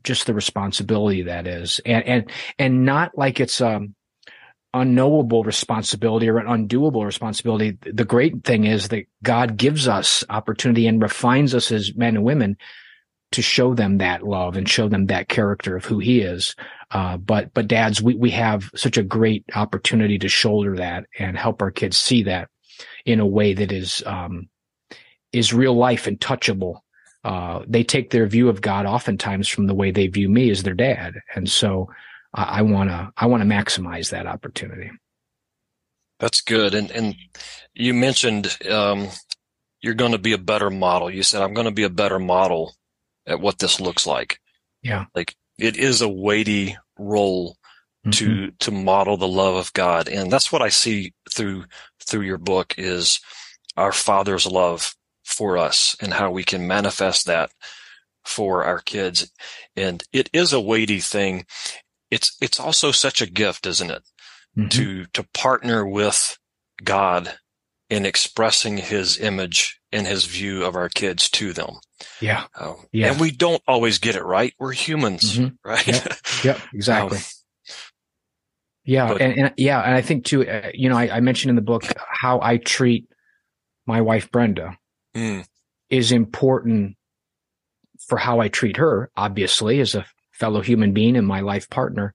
just 0.04 0.26
the 0.26 0.34
responsibility 0.34 1.24
that 1.24 1.48
is, 1.48 1.80
and 1.86 2.04
and 2.06 2.32
and 2.60 2.86
not 2.86 3.17
like 3.17 3.39
it's 3.39 3.62
um 3.62 3.96
unknowable 4.74 5.43
responsibility 5.43 6.28
or 6.28 6.39
an 6.39 6.48
undoable 6.67 7.06
responsibility. 7.06 7.78
The 7.82 8.06
great 8.06 8.43
thing 8.43 8.65
is 8.65 8.88
that 8.89 9.06
God 9.22 9.56
gives 9.56 9.88
us 9.88 10.24
opportunity 10.30 10.88
and 10.88 11.02
refines 11.02 11.54
us 11.54 11.72
as 11.72 11.96
men 11.96 12.15
and 12.15 12.26
women 12.26 12.58
to 13.34 13.41
show 13.41 13.74
them 13.74 13.98
that 13.98 14.24
love 14.24 14.58
and 14.58 14.67
show 14.69 14.88
them 14.88 15.08
that 15.08 15.28
character 15.28 15.76
of 15.76 15.86
who 15.86 16.00
he 16.00 16.22
is. 16.22 16.56
Uh, 16.91 17.17
but, 17.17 17.54
but 17.54 17.67
dads, 17.67 18.02
we, 18.02 18.15
we 18.15 18.32
have 18.32 18.69
such 18.76 18.98
a 18.98 19.04
great 19.04 19.43
opportunity 19.56 20.19
to 20.19 20.28
shoulder 20.28 20.76
that 20.78 21.06
and 21.17 21.38
help 21.38 21.62
our 21.62 21.72
kids 21.72 21.98
see 21.98 22.24
that 22.24 22.50
in 23.06 23.19
a 23.19 23.26
way 23.26 23.54
that 23.54 23.72
is, 23.72 24.04
um, 24.06 24.50
is 25.32 25.54
real 25.54 25.76
life 25.76 26.06
and 26.06 26.19
touchable. 26.19 26.80
Uh, 27.24 27.64
they 27.68 27.84
take 27.84 28.10
their 28.10 28.28
view 28.28 28.50
of 28.50 28.62
God 28.62 28.86
oftentimes 28.86 29.48
from 29.48 29.68
the 29.68 29.74
way 29.74 29.92
they 29.92 30.08
view 30.08 30.30
me 30.30 30.50
as 30.50 30.64
their 30.64 30.74
dad. 30.74 31.16
And 31.36 31.50
so, 31.50 31.90
I 32.34 32.64
want 32.64 32.90
to 32.90 33.12
I 33.16 33.28
want 33.28 33.44
to 33.44 33.50
maximize 33.50 34.10
that 34.10 34.26
opportunity. 34.26 34.90
That's 36.20 36.42
good. 36.42 36.74
And 36.74 36.90
and 36.92 37.16
you 37.74 37.94
mentioned 37.94 38.58
um, 38.70 39.10
you're 39.82 39.94
going 39.94 40.14
to 40.14 40.18
be 40.18 40.34
a 40.34 40.40
better 40.40 40.70
model. 40.70 41.12
You 41.12 41.22
said 41.24 41.42
I'm 41.42 41.54
going 41.54 41.66
to 41.66 41.72
be 41.72 41.84
a 41.84 41.90
better 41.90 42.20
model 42.20 42.74
at 43.28 43.40
what 43.40 43.60
this 43.60 43.80
looks 43.80 44.08
like. 44.08 44.40
Yeah. 44.82 45.06
Like 45.14 45.36
it 45.60 45.78
is 45.78 46.02
a 46.02 46.10
weighty 46.10 46.76
role 46.98 47.58
mm-hmm. 48.06 48.12
to 48.12 48.52
to 48.60 48.72
model 48.72 49.18
the 49.18 49.28
love 49.28 49.56
of 49.56 49.74
God, 49.74 50.08
and 50.08 50.32
that's 50.32 50.52
what 50.52 50.62
I 50.62 50.70
see 50.70 51.14
through 51.32 51.66
through 52.04 52.22
your 52.22 52.40
book 52.40 52.76
is 52.78 53.20
our 53.78 53.92
Father's 53.92 54.48
love 54.48 54.96
for 55.24 55.58
us 55.58 55.96
and 56.00 56.14
how 56.14 56.32
we 56.32 56.44
can 56.44 56.68
manifest 56.68 57.26
that 57.26 57.52
for 58.24 58.64
our 58.64 58.80
kids. 58.80 59.32
And 59.76 60.04
it 60.14 60.30
is 60.34 60.54
a 60.54 60.62
weighty 60.62 61.00
thing 61.00 61.46
it's 62.14 62.38
it's 62.40 62.60
also 62.60 62.92
such 62.92 63.22
a 63.22 63.30
gift, 63.30 63.66
isn't 63.66 63.90
it? 63.90 64.04
Mm-hmm. 64.58 64.68
To 64.70 65.06
to 65.14 65.24
partner 65.34 65.86
with 65.86 66.38
God 66.84 67.34
in 67.90 68.06
expressing 68.06 68.78
his 68.78 69.20
image 69.20 69.80
and 69.92 70.06
his 70.06 70.26
view 70.26 70.64
of 70.64 70.76
our 70.76 70.90
kids 70.90 71.30
to 71.32 71.54
them. 71.54 71.78
Yeah. 72.22 72.46
Um, 72.60 72.76
yeah. 72.92 73.12
And 73.12 73.20
we 73.20 73.32
don't 73.32 73.62
always 73.68 73.98
get 73.98 74.16
it 74.16 74.24
right. 74.24 74.54
We're 74.60 74.74
humans, 74.74 75.38
mm-hmm. 75.38 75.56
right? 75.68 75.88
Yep, 75.88 76.18
yep 76.44 76.60
exactly. 76.74 77.18
um, 77.18 77.24
yeah. 78.86 79.08
But, 79.08 79.22
and, 79.22 79.38
and, 79.38 79.54
yeah. 79.58 79.82
And 79.82 79.96
I 79.96 80.02
think 80.02 80.26
too, 80.26 80.48
uh, 80.48 80.72
you 80.74 80.90
know, 80.90 80.98
I, 80.98 81.18
I, 81.18 81.20
mentioned 81.20 81.52
in 81.52 81.56
the 81.56 81.62
book 81.62 81.84
how 81.98 82.40
I 82.42 82.58
treat 82.58 83.08
my 83.86 84.02
wife, 84.02 84.32
Brenda 84.32 84.78
mm. 85.15 85.45
is 85.89 86.12
important 86.12 86.95
for 88.08 88.17
how 88.17 88.39
I 88.39 88.49
treat 88.49 88.78
her, 88.78 89.10
obviously 89.15 89.80
as 89.80 89.95
a 89.95 90.06
fellow 90.32 90.62
human 90.62 90.93
being 90.93 91.15
and 91.15 91.28
my 91.28 91.39
life 91.39 91.69
partner, 91.69 92.13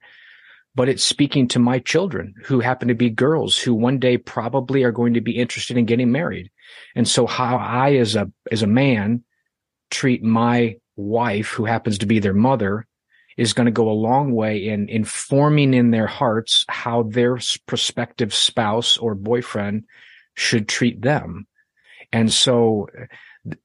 but 0.75 0.89
it's 0.89 1.03
speaking 1.03 1.49
to 1.49 1.59
my 1.59 1.81
children 1.81 2.35
who 2.45 2.61
happen 2.61 2.87
to 2.87 2.95
be 2.95 3.11
girls 3.11 3.59
who 3.59 3.75
one 3.75 3.99
day 3.99 4.17
probably 4.17 4.85
are 4.85 4.93
going 4.93 5.15
to 5.15 5.21
be 5.21 5.37
interested 5.37 5.77
in 5.77 5.87
getting 5.87 6.13
married. 6.13 6.53
And 6.95 7.09
so 7.09 7.27
how 7.27 7.57
I 7.57 7.95
as 7.95 8.15
a, 8.15 8.31
as 8.53 8.63
a 8.63 8.69
man 8.69 9.25
treat 9.91 10.23
my 10.23 10.77
wife 10.95 11.49
who 11.49 11.65
happens 11.65 11.99
to 11.99 12.07
be 12.07 12.21
their 12.21 12.33
mother 12.33 12.87
is 13.37 13.55
going 13.55 13.67
to 13.67 13.73
go 13.73 13.91
a 13.91 13.93
long 13.93 14.31
way 14.31 14.69
in 14.69 14.89
informing 14.89 15.75
in 15.75 15.91
their 15.91 16.07
hearts 16.07 16.65
how 16.69 17.03
their 17.03 17.39
prospective 17.67 18.33
spouse 18.33 18.99
or 18.99 19.17
boyfriend 19.17 19.83
should 20.35 20.69
treat 20.69 21.03
them. 21.03 21.48
And 22.13 22.33
so 22.33 22.89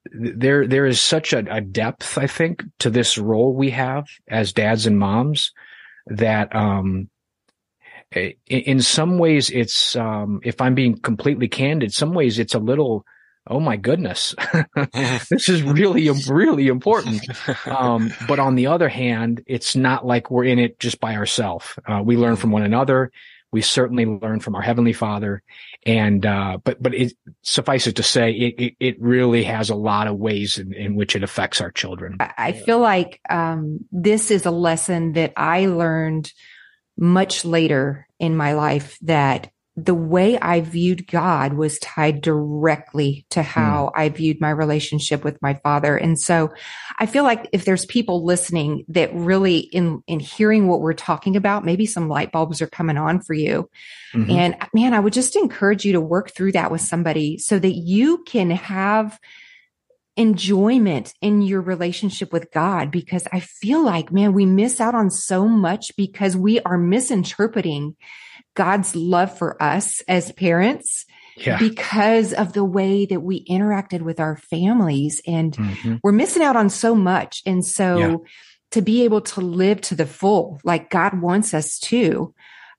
there 0.05 0.67
there 0.67 0.85
is 0.85 0.99
such 0.99 1.33
a, 1.33 1.39
a, 1.49 1.61
depth, 1.61 2.17
I 2.17 2.27
think, 2.27 2.63
to 2.79 2.89
this 2.89 3.17
role 3.17 3.53
we 3.53 3.71
have 3.71 4.07
as 4.27 4.53
dads 4.53 4.85
and 4.85 4.97
moms 4.97 5.51
that 6.07 6.55
um, 6.55 7.09
in 8.47 8.81
some 8.81 9.17
ways 9.17 9.49
it's 9.49 9.95
um, 9.95 10.41
if 10.43 10.61
I'm 10.61 10.75
being 10.75 10.97
completely 10.97 11.47
candid, 11.47 11.93
some 11.93 12.13
ways 12.13 12.39
it's 12.39 12.53
a 12.53 12.59
little 12.59 13.05
oh 13.47 13.59
my 13.59 13.75
goodness, 13.75 14.35
this 15.29 15.49
is 15.49 15.63
really, 15.63 16.09
really 16.29 16.67
important. 16.67 17.21
Um, 17.67 18.13
but 18.27 18.39
on 18.39 18.55
the 18.55 18.67
other 18.67 18.89
hand, 18.89 19.43
it's 19.45 19.75
not 19.75 20.05
like 20.05 20.31
we're 20.31 20.45
in 20.45 20.59
it 20.59 20.79
just 20.79 20.99
by 20.99 21.15
ourselves. 21.15 21.67
Uh, 21.85 22.01
we 22.03 22.15
learn 22.15 22.35
from 22.35 22.51
one 22.51 22.63
another. 22.63 23.11
We 23.51 23.61
certainly 23.61 24.05
learn 24.05 24.39
from 24.39 24.55
our 24.55 24.61
heavenly 24.61 24.93
father. 24.93 25.43
And, 25.85 26.25
uh, 26.25 26.59
but, 26.63 26.81
but 26.81 26.93
it 26.93 27.13
suffice 27.41 27.87
it 27.87 27.97
to 27.97 28.03
say 28.03 28.31
it, 28.31 28.55
it, 28.57 28.73
it, 28.79 29.01
really 29.01 29.43
has 29.43 29.69
a 29.69 29.75
lot 29.75 30.07
of 30.07 30.17
ways 30.17 30.57
in, 30.57 30.73
in 30.73 30.95
which 30.95 31.15
it 31.15 31.23
affects 31.23 31.59
our 31.59 31.71
children. 31.71 32.17
I 32.19 32.53
feel 32.53 32.79
like, 32.79 33.19
um, 33.29 33.79
this 33.91 34.31
is 34.31 34.45
a 34.45 34.51
lesson 34.51 35.13
that 35.13 35.33
I 35.35 35.65
learned 35.65 36.31
much 36.97 37.43
later 37.43 38.07
in 38.19 38.35
my 38.35 38.53
life 38.53 38.97
that 39.01 39.51
the 39.75 39.95
way 39.95 40.37
I 40.37 40.61
viewed 40.61 41.07
God 41.07 41.53
was 41.53 41.79
tied 41.79 42.21
directly 42.21 43.25
to 43.31 43.41
how 43.41 43.87
mm. 43.87 43.99
I 43.99 44.09
viewed 44.09 44.39
my 44.39 44.51
relationship 44.51 45.23
with 45.23 45.41
my 45.41 45.55
father. 45.55 45.97
And 45.97 46.19
so 46.19 46.53
I 46.99 47.07
feel 47.07 47.23
like 47.23 47.49
if 47.51 47.65
there's 47.65 47.85
people 47.87 48.23
listening 48.23 48.85
that 48.89 49.13
really 49.15 49.57
in, 49.57 50.03
in 50.05 50.19
hearing 50.19 50.67
what 50.67 50.81
we're 50.81 50.93
talking 50.93 51.35
about, 51.35 51.65
maybe 51.65 51.87
some 51.87 52.07
light 52.07 52.31
bulbs 52.31 52.61
are 52.61 52.67
coming 52.67 52.97
on 52.97 53.21
for 53.21 53.33
you. 53.33 53.67
Mm-hmm. 54.13 54.31
And 54.31 54.55
man, 54.75 54.93
I 54.93 54.99
would 54.99 55.13
just 55.13 55.35
encourage 55.35 55.85
you 55.85 55.93
to 55.93 56.01
work 56.01 56.29
through 56.35 56.51
that 56.51 56.69
with 56.69 56.81
somebody 56.81 57.39
so 57.39 57.57
that 57.57 57.73
you 57.73 58.23
can 58.25 58.51
have 58.51 59.19
enjoyment 60.15 61.15
in 61.21 61.41
your 61.41 61.61
relationship 61.61 62.31
with 62.31 62.51
God 62.51 62.91
because 62.91 63.27
I 63.33 63.39
feel 63.39 63.83
like, 63.83 64.11
man, 64.11 64.33
we 64.33 64.45
miss 64.45 64.79
out 64.79 64.93
on 64.93 65.09
so 65.09 65.47
much 65.47 65.91
because 65.97 66.37
we 66.37 66.59
are 66.59 66.77
misinterpreting 66.77 67.95
God's 68.55 68.95
love 68.95 69.37
for 69.37 69.61
us 69.61 70.01
as 70.07 70.31
parents 70.31 71.05
yeah. 71.37 71.57
because 71.57 72.33
of 72.33 72.53
the 72.53 72.63
way 72.63 73.05
that 73.05 73.21
we 73.21 73.45
interacted 73.45 74.01
with 74.01 74.19
our 74.19 74.37
families. 74.37 75.21
And 75.25 75.55
mm-hmm. 75.55 75.95
we're 76.03 76.11
missing 76.11 76.43
out 76.43 76.55
on 76.55 76.69
so 76.69 76.95
much. 76.95 77.41
And 77.45 77.65
so 77.65 77.97
yeah. 77.97 78.15
to 78.71 78.81
be 78.81 79.03
able 79.03 79.21
to 79.21 79.41
live 79.41 79.81
to 79.81 79.95
the 79.95 80.05
full, 80.05 80.59
like 80.63 80.89
God 80.89 81.19
wants 81.19 81.53
us 81.53 81.79
to, 81.79 82.33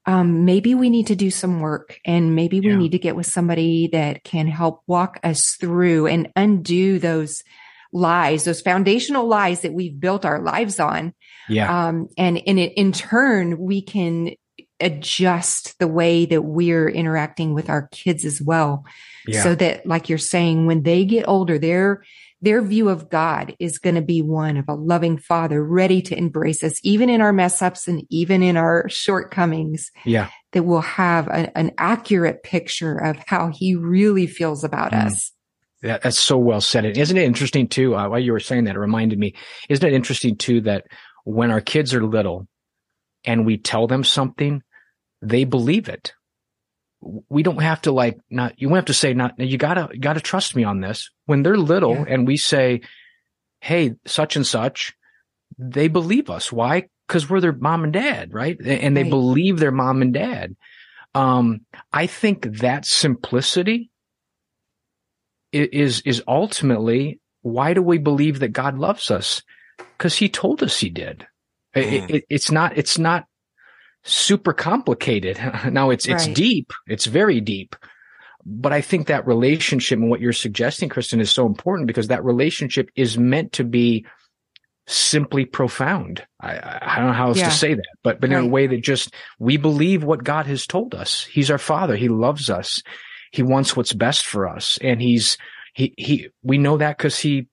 um, 0.06 0.44
maybe 0.44 0.74
we 0.74 0.90
need 0.90 1.06
to 1.06 1.16
do 1.16 1.30
some 1.30 1.60
work 1.60 1.98
and 2.04 2.34
maybe 2.34 2.60
we 2.60 2.68
yeah. 2.68 2.76
need 2.76 2.92
to 2.92 2.98
get 2.98 3.16
with 3.16 3.26
somebody 3.26 3.88
that 3.88 4.22
can 4.22 4.46
help 4.46 4.82
walk 4.86 5.18
us 5.24 5.56
through 5.58 6.06
and 6.06 6.30
undo 6.36 6.98
those 6.98 7.42
lies, 7.92 8.44
those 8.44 8.60
foundational 8.60 9.26
lies 9.26 9.60
that 9.60 9.72
we've 9.72 9.98
built 9.98 10.24
our 10.24 10.42
lives 10.42 10.78
on. 10.78 11.14
Yeah. 11.48 11.86
Um, 11.86 12.08
and, 12.18 12.40
and 12.46 12.58
it, 12.58 12.72
in 12.76 12.92
turn, 12.92 13.58
we 13.58 13.80
can 13.80 14.34
adjust 14.80 15.78
the 15.78 15.88
way 15.88 16.26
that 16.26 16.42
we're 16.42 16.88
interacting 16.88 17.54
with 17.54 17.70
our 17.70 17.88
kids 17.88 18.24
as 18.24 18.42
well. 18.42 18.84
Yeah. 19.26 19.42
So 19.42 19.54
that, 19.54 19.86
like 19.86 20.08
you're 20.08 20.18
saying, 20.18 20.66
when 20.66 20.82
they 20.82 21.04
get 21.04 21.28
older, 21.28 21.58
their, 21.58 22.04
their 22.42 22.60
view 22.60 22.88
of 22.88 23.08
God 23.08 23.56
is 23.58 23.78
going 23.78 23.94
to 23.94 24.02
be 24.02 24.20
one 24.20 24.56
of 24.56 24.66
a 24.68 24.74
loving 24.74 25.16
father 25.16 25.64
ready 25.64 26.02
to 26.02 26.18
embrace 26.18 26.62
us, 26.62 26.78
even 26.82 27.08
in 27.08 27.20
our 27.20 27.32
mess 27.32 27.62
ups 27.62 27.88
and 27.88 28.04
even 28.10 28.42
in 28.42 28.56
our 28.56 28.88
shortcomings. 28.88 29.90
Yeah. 30.04 30.28
That 30.52 30.64
will 30.64 30.82
have 30.82 31.26
a, 31.28 31.56
an 31.58 31.72
accurate 31.78 32.42
picture 32.42 32.96
of 32.96 33.16
how 33.26 33.50
he 33.52 33.74
really 33.74 34.26
feels 34.26 34.62
about 34.62 34.92
mm. 34.92 35.06
us. 35.06 35.32
Yeah, 35.82 35.98
that's 35.98 36.18
so 36.18 36.38
well 36.38 36.60
said. 36.60 36.84
And 36.84 36.96
isn't 36.96 37.16
it 37.16 37.24
interesting 37.24 37.68
too? 37.68 37.94
Uh, 37.94 38.08
while 38.08 38.20
you 38.20 38.32
were 38.32 38.40
saying 38.40 38.64
that, 38.64 38.76
it 38.76 38.78
reminded 38.78 39.18
me, 39.18 39.34
isn't 39.68 39.86
it 39.86 39.92
interesting 39.92 40.36
too 40.36 40.60
that 40.62 40.86
when 41.24 41.50
our 41.50 41.60
kids 41.60 41.92
are 41.92 42.04
little 42.04 42.46
and 43.24 43.46
we 43.46 43.56
tell 43.56 43.86
them 43.86 44.04
something, 44.04 44.62
they 45.22 45.44
believe 45.44 45.88
it. 45.88 46.12
We 47.28 47.42
don't 47.42 47.62
have 47.62 47.82
to 47.82 47.92
like 47.92 48.18
not, 48.30 48.54
you 48.60 48.68
won't 48.68 48.78
have 48.78 48.84
to 48.86 48.94
say 48.94 49.12
not, 49.12 49.38
you 49.38 49.58
gotta, 49.58 49.88
you 49.92 50.00
gotta 50.00 50.20
trust 50.20 50.56
me 50.56 50.64
on 50.64 50.80
this. 50.80 51.10
When 51.26 51.42
they're 51.42 51.56
little 51.56 51.94
yeah. 51.94 52.04
and 52.08 52.26
we 52.26 52.36
say, 52.36 52.82
Hey, 53.60 53.94
such 54.06 54.36
and 54.36 54.46
such, 54.46 54.94
they 55.58 55.88
believe 55.88 56.30
us. 56.30 56.52
Why? 56.52 56.88
Cause 57.08 57.28
we're 57.28 57.40
their 57.40 57.52
mom 57.52 57.84
and 57.84 57.92
dad, 57.92 58.32
right? 58.32 58.58
And 58.58 58.96
they 58.96 59.02
right. 59.02 59.10
believe 59.10 59.58
their 59.58 59.72
mom 59.72 60.02
and 60.02 60.12
dad. 60.14 60.56
Um, 61.14 61.60
I 61.92 62.06
think 62.06 62.58
that 62.58 62.86
simplicity 62.86 63.90
is, 65.52 66.00
is 66.02 66.22
ultimately 66.26 67.20
why 67.42 67.74
do 67.74 67.82
we 67.82 67.98
believe 67.98 68.40
that 68.40 68.48
God 68.48 68.78
loves 68.78 69.10
us? 69.10 69.42
Cause 69.98 70.16
he 70.16 70.28
told 70.28 70.62
us 70.62 70.78
he 70.78 70.88
did. 70.88 71.26
Mm. 71.74 71.92
It, 71.92 72.10
it, 72.10 72.24
it's 72.28 72.50
not, 72.50 72.76
it's 72.78 72.98
not 72.98 73.26
super 74.02 74.52
complicated. 74.52 75.38
now 75.70 75.90
it's, 75.90 76.06
it's 76.06 76.26
right. 76.26 76.36
deep. 76.36 76.72
It's 76.86 77.06
very 77.06 77.40
deep. 77.40 77.74
but 78.44 78.72
I 78.72 78.80
think 78.80 79.06
that 79.06 79.26
relationship 79.26 79.98
and 79.98 80.10
what 80.10 80.20
you're 80.20 80.32
suggesting, 80.32 80.88
Kristen, 80.88 81.20
is 81.20 81.30
so 81.30 81.46
important 81.46 81.86
because 81.86 82.08
that 82.08 82.24
relationship 82.24 82.90
is 82.94 83.16
meant 83.16 83.52
to 83.52 83.64
be 83.64 84.06
simply 84.86 85.46
profound. 85.46 86.26
I, 86.40 86.58
I 86.82 86.96
don't 86.96 87.06
know 87.06 87.12
how 87.12 87.28
else 87.28 87.38
yeah. 87.38 87.48
to 87.48 87.54
say 87.54 87.74
that, 87.74 87.84
but, 88.02 88.20
but 88.20 88.28
right. 88.30 88.38
in 88.38 88.44
a 88.44 88.48
way 88.48 88.66
that 88.66 88.82
just, 88.82 89.14
we 89.38 89.56
believe 89.56 90.04
what 90.04 90.24
God 90.24 90.46
has 90.46 90.66
told 90.66 90.94
us. 90.94 91.24
He's 91.24 91.50
our 91.50 91.58
father. 91.58 91.96
He 91.96 92.08
loves 92.08 92.50
us. 92.50 92.82
He 93.32 93.42
wants 93.42 93.74
what's 93.74 93.94
best 93.94 94.26
for 94.26 94.46
us. 94.46 94.78
And 94.82 95.00
he's, 95.00 95.38
he, 95.72 95.94
he, 95.96 96.28
we 96.42 96.58
know 96.58 96.76
that 96.76 96.98
because 96.98 97.18
he 97.18 97.48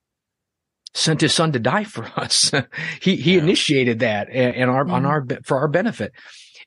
sent 0.94 1.20
his 1.20 1.34
son 1.34 1.52
to 1.52 1.58
die 1.58 1.84
for 1.84 2.04
us. 2.16 2.52
he, 3.00 3.16
he 3.16 3.34
yeah. 3.34 3.42
initiated 3.42 4.00
that 4.00 4.28
and, 4.30 4.70
our, 4.70 4.84
mm-hmm. 4.84 4.94
on 4.94 5.06
our, 5.06 5.26
for 5.44 5.58
our 5.58 5.68
benefit. 5.68 6.12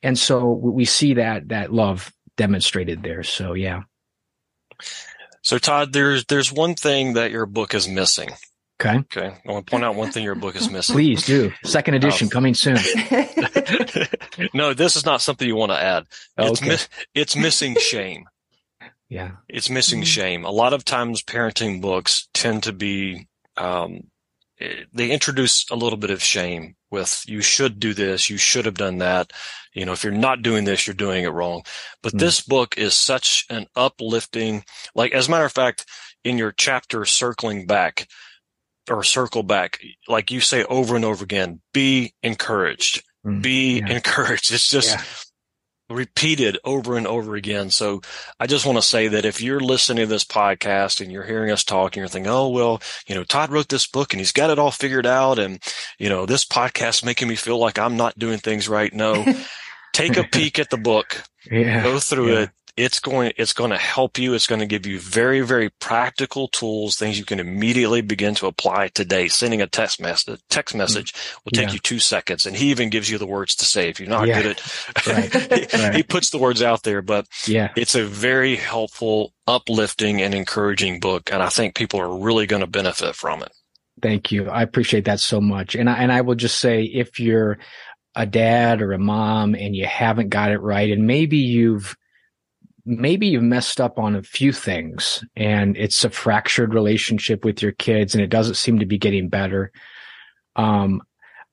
And 0.02 0.18
so 0.18 0.52
we 0.52 0.84
see 0.84 1.14
that, 1.14 1.48
that 1.48 1.72
love 1.72 2.12
demonstrated 2.36 3.02
there. 3.02 3.22
So 3.22 3.54
yeah. 3.54 3.82
So 5.42 5.58
Todd, 5.58 5.92
there's, 5.92 6.24
there's 6.26 6.52
one 6.52 6.74
thing 6.74 7.14
that 7.14 7.30
your 7.30 7.46
book 7.46 7.74
is 7.74 7.88
missing. 7.88 8.30
Okay. 8.80 8.98
Okay. 8.98 9.34
I 9.46 9.52
want 9.52 9.66
to 9.66 9.70
point 9.70 9.84
out 9.84 9.94
one 9.94 10.12
thing 10.12 10.22
your 10.22 10.34
book 10.34 10.54
is 10.54 10.70
missing. 10.70 10.94
Please 10.94 11.24
do. 11.24 11.52
Second 11.64 11.94
edition 11.94 12.26
oh. 12.26 12.30
coming 12.30 12.52
soon. 12.52 12.76
no, 14.54 14.74
this 14.74 14.96
is 14.96 15.06
not 15.06 15.22
something 15.22 15.48
you 15.48 15.56
want 15.56 15.72
to 15.72 15.80
add. 15.80 16.04
It's, 16.36 16.60
okay. 16.60 16.70
mi- 16.70 17.10
it's 17.14 17.36
missing 17.36 17.76
shame. 17.76 18.26
Yeah. 19.08 19.32
It's 19.48 19.70
missing 19.70 20.00
mm-hmm. 20.00 20.06
shame. 20.06 20.44
A 20.44 20.50
lot 20.50 20.74
of 20.74 20.84
times 20.84 21.22
parenting 21.22 21.80
books 21.80 22.28
tend 22.34 22.64
to 22.64 22.72
be, 22.72 23.26
um, 23.56 24.02
they 24.58 25.10
introduce 25.10 25.68
a 25.70 25.76
little 25.76 25.98
bit 25.98 26.10
of 26.10 26.22
shame 26.22 26.76
with 26.90 27.24
you 27.26 27.42
should 27.42 27.78
do 27.78 27.92
this, 27.92 28.30
you 28.30 28.38
should 28.38 28.64
have 28.64 28.74
done 28.74 28.98
that. 28.98 29.32
You 29.74 29.84
know, 29.84 29.92
if 29.92 30.02
you're 30.02 30.12
not 30.12 30.42
doing 30.42 30.64
this, 30.64 30.86
you're 30.86 30.94
doing 30.94 31.24
it 31.24 31.32
wrong. 31.32 31.62
But 32.02 32.14
mm. 32.14 32.20
this 32.20 32.40
book 32.40 32.78
is 32.78 32.94
such 32.94 33.44
an 33.50 33.66
uplifting, 33.76 34.64
like, 34.94 35.12
as 35.12 35.28
a 35.28 35.30
matter 35.30 35.44
of 35.44 35.52
fact, 35.52 35.84
in 36.24 36.38
your 36.38 36.52
chapter 36.52 37.04
circling 37.04 37.66
back, 37.66 38.08
or 38.88 39.02
circle 39.02 39.42
back, 39.42 39.80
like 40.08 40.30
you 40.30 40.40
say 40.40 40.64
over 40.64 40.96
and 40.96 41.04
over 41.04 41.24
again, 41.24 41.60
be 41.74 42.14
encouraged, 42.22 43.02
mm, 43.26 43.42
be 43.42 43.80
yeah. 43.80 43.88
encouraged. 43.96 44.52
It's 44.52 44.68
just. 44.68 44.96
Repeated 45.88 46.58
over 46.64 46.96
and 46.96 47.06
over 47.06 47.36
again. 47.36 47.70
So 47.70 48.02
I 48.40 48.46
just 48.46 48.66
want 48.66 48.78
to 48.78 48.82
say 48.82 49.08
that 49.08 49.24
if 49.24 49.40
you're 49.40 49.60
listening 49.60 50.04
to 50.04 50.06
this 50.06 50.24
podcast 50.24 51.00
and 51.00 51.12
you're 51.12 51.24
hearing 51.24 51.50
us 51.50 51.64
talk 51.64 51.92
and 51.94 52.00
you're 52.00 52.08
thinking, 52.08 52.30
Oh, 52.30 52.48
well, 52.48 52.82
you 53.06 53.14
know, 53.14 53.24
Todd 53.24 53.50
wrote 53.50 53.68
this 53.68 53.86
book 53.86 54.12
and 54.12 54.20
he's 54.20 54.32
got 54.32 54.50
it 54.50 54.58
all 54.58 54.70
figured 54.70 55.06
out. 55.06 55.38
And, 55.38 55.62
you 55.98 56.08
know, 56.08 56.26
this 56.26 56.44
podcast 56.44 57.04
making 57.04 57.28
me 57.28 57.36
feel 57.36 57.58
like 57.58 57.78
I'm 57.78 57.96
not 57.96 58.18
doing 58.18 58.38
things 58.38 58.68
right. 58.68 58.92
No, 58.92 59.24
take 59.92 60.16
a 60.16 60.24
peek 60.24 60.58
at 60.58 60.70
the 60.70 60.76
book, 60.76 61.22
yeah. 61.50 61.82
go 61.82 61.98
through 61.98 62.36
it 62.36 62.50
it's 62.76 63.00
going, 63.00 63.32
it's 63.36 63.54
going 63.54 63.70
to 63.70 63.78
help 63.78 64.18
you. 64.18 64.34
It's 64.34 64.46
going 64.46 64.60
to 64.60 64.66
give 64.66 64.86
you 64.86 65.00
very, 65.00 65.40
very 65.40 65.70
practical 65.70 66.48
tools, 66.48 66.96
things 66.96 67.18
you 67.18 67.24
can 67.24 67.40
immediately 67.40 68.02
begin 68.02 68.34
to 68.36 68.46
apply 68.46 68.88
today. 68.88 69.28
Sending 69.28 69.62
a 69.62 69.66
text 69.66 70.00
message, 70.00 70.38
a 70.38 70.42
text 70.50 70.74
mm. 70.74 70.78
message 70.78 71.14
will 71.44 71.52
take 71.52 71.68
yeah. 71.68 71.72
you 71.72 71.78
two 71.78 71.98
seconds. 71.98 72.44
And 72.44 72.54
he 72.54 72.70
even 72.70 72.90
gives 72.90 73.08
you 73.08 73.16
the 73.16 73.26
words 73.26 73.54
to 73.56 73.64
say 73.64 73.88
if 73.88 73.98
you're 73.98 74.10
not 74.10 74.28
yeah. 74.28 74.42
good 74.42 74.50
at, 74.50 75.06
right. 75.06 75.32
he, 75.72 75.82
right. 75.82 75.94
he 75.94 76.02
puts 76.02 76.30
the 76.30 76.38
words 76.38 76.60
out 76.60 76.82
there, 76.82 77.00
but 77.00 77.26
yeah, 77.46 77.72
it's 77.76 77.94
a 77.94 78.04
very 78.04 78.56
helpful, 78.56 79.32
uplifting 79.46 80.20
and 80.20 80.34
encouraging 80.34 81.00
book. 81.00 81.32
And 81.32 81.42
I 81.42 81.48
think 81.48 81.74
people 81.74 82.00
are 82.00 82.14
really 82.14 82.46
going 82.46 82.60
to 82.60 82.66
benefit 82.66 83.14
from 83.14 83.42
it. 83.42 83.52
Thank 84.02 84.30
you. 84.30 84.50
I 84.50 84.62
appreciate 84.62 85.06
that 85.06 85.20
so 85.20 85.40
much. 85.40 85.74
And 85.74 85.88
I, 85.88 85.94
and 85.94 86.12
I 86.12 86.20
will 86.20 86.34
just 86.34 86.58
say 86.58 86.82
if 86.82 87.18
you're 87.18 87.58
a 88.14 88.26
dad 88.26 88.82
or 88.82 88.92
a 88.92 88.98
mom 88.98 89.54
and 89.54 89.74
you 89.74 89.86
haven't 89.86 90.28
got 90.28 90.50
it 90.50 90.58
right 90.58 90.90
and 90.90 91.06
maybe 91.06 91.38
you've 91.38 91.96
maybe 92.86 93.26
you've 93.26 93.42
messed 93.42 93.80
up 93.80 93.98
on 93.98 94.14
a 94.14 94.22
few 94.22 94.52
things 94.52 95.24
and 95.34 95.76
it's 95.76 96.04
a 96.04 96.10
fractured 96.10 96.72
relationship 96.72 97.44
with 97.44 97.60
your 97.60 97.72
kids 97.72 98.14
and 98.14 98.22
it 98.22 98.30
doesn't 98.30 98.54
seem 98.54 98.78
to 98.78 98.86
be 98.86 98.96
getting 98.96 99.28
better. 99.28 99.72
Um, 100.54 101.02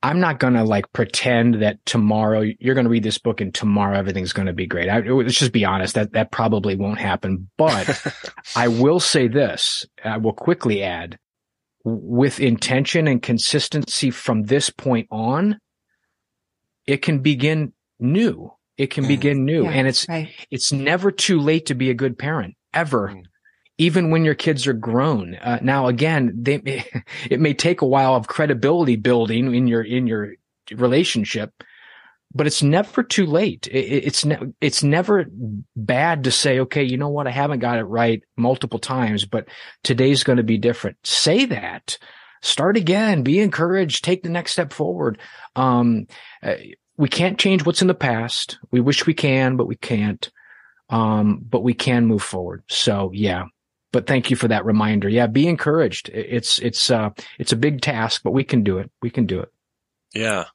I'm 0.04 0.20
not 0.20 0.40
going 0.40 0.54
to 0.54 0.64
like 0.64 0.92
pretend 0.94 1.56
that 1.62 1.84
tomorrow 1.86 2.42
you're 2.60 2.76
going 2.76 2.86
to 2.86 2.92
read 2.92 3.04
this 3.04 3.18
book 3.18 3.42
and 3.42 3.54
tomorrow 3.54 3.98
everything's 3.98 4.34
going 4.34 4.46
to 4.46 4.54
be 4.54 4.68
great. 4.68 4.90
I, 4.90 5.00
let's 5.00 5.40
just 5.40 5.54
be 5.54 5.66
honest. 5.66 5.96
That, 5.96 6.14
that 6.14 6.32
probably 6.32 6.76
won't 6.76 7.00
happen, 7.00 7.50
but 7.58 8.06
I 8.56 8.68
will 8.68 9.00
say 9.00 9.28
this. 9.28 9.86
I 10.04 10.18
will 10.18 10.34
quickly 10.34 10.84
add 10.84 11.18
with 11.84 12.40
intention 12.40 13.08
and 13.08 13.22
consistency 13.22 14.12
from 14.12 14.44
this 14.44 14.70
point 14.70 15.08
on, 15.10 15.58
it 16.86 17.02
can 17.02 17.20
begin 17.20 17.74
new 18.00 18.54
it 18.78 18.88
can 18.88 19.06
mm. 19.06 19.10
begin 19.10 19.46
new. 19.46 19.64
Yeah, 19.64 19.72
and 19.72 19.88
it's, 19.88 20.08
right. 20.08 20.30
it's 20.52 20.72
never 20.72 21.12
too 21.12 21.40
late 21.40 21.68
to 21.68 21.76
be 21.76 21.90
a 21.90 21.96
good 21.96 22.18
parent 22.18 22.56
ever. 22.74 23.10
Mm. 23.10 23.24
Even 23.80 24.12
when 24.12 24.24
your 24.24 24.36
kids 24.36 24.68
are 24.68 24.74
grown. 24.74 25.36
Uh, 25.36 25.60
now 25.62 25.88
again, 25.88 26.32
they, 26.36 26.86
it 27.30 27.40
may 27.40 27.54
take 27.54 27.82
a 27.82 27.88
while 27.88 28.16
of 28.16 28.28
credibility 28.28 28.96
building 28.96 29.54
in 29.54 29.68
your, 29.68 29.82
in 29.82 30.06
your 30.06 30.34
relationship, 30.72 31.52
but 32.34 32.46
it's 32.46 32.62
never 32.62 33.02
too 33.02 33.26
late. 33.26 33.68
It, 33.68 34.06
it's, 34.06 34.26
ne- 34.26 34.54
it's 34.62 34.84
never 34.84 35.26
bad 35.76 36.26
to 36.26 36.32
say, 36.32 36.60
okay, 36.60 36.84
you 36.84 36.98
know 36.98 37.10
what? 37.10 37.28
I 37.28 37.32
haven't 37.32 37.60
got 37.60 37.80
it 37.80 37.86
right 37.86 38.22
multiple 38.38 38.80
times, 38.80 39.26
but 39.26 39.48
today's 39.84 40.24
going 40.24 40.38
to 40.38 40.44
be 40.44 40.58
different. 40.60 40.98
Say 41.04 41.46
that 41.46 41.98
start 42.44 42.76
again, 42.78 43.24
be 43.24 43.40
encouraged, 43.40 44.04
take 44.04 44.22
the 44.22 44.30
next 44.30 44.52
step 44.52 44.72
forward. 44.72 45.18
Um, 45.56 46.08
uh, 46.44 46.56
we 46.98 47.10
can't 47.10 47.40
change 47.40 47.66
what's 47.66 47.82
in 47.82 47.88
the 47.88 47.94
past. 47.94 48.60
We 48.72 48.80
wish 48.80 49.06
we 49.06 49.14
can, 49.14 49.58
but 49.58 49.68
we 49.68 49.76
can't. 49.76 50.30
Um, 50.90 51.44
but 51.50 51.64
we 51.64 51.74
can 51.74 52.06
move 52.06 52.22
forward. 52.22 52.64
So 52.68 53.12
yeah. 53.14 53.46
But 53.92 54.08
thank 54.08 54.32
you 54.32 54.36
for 54.36 54.48
that 54.48 54.66
reminder. 54.66 55.08
Yeah, 55.08 55.28
be 55.28 55.48
encouraged. 55.48 56.10
It's 56.10 56.60
it's 56.60 56.90
uh 56.90 57.12
it's 57.38 57.52
a 57.52 57.56
big 57.58 57.82
task, 57.82 58.22
but 58.24 58.32
we 58.32 58.44
can 58.44 58.64
do 58.64 58.80
it. 58.80 58.92
We 59.02 59.10
can 59.10 59.26
do 59.26 59.40
it. 59.40 59.52
Yeah. 60.14 60.46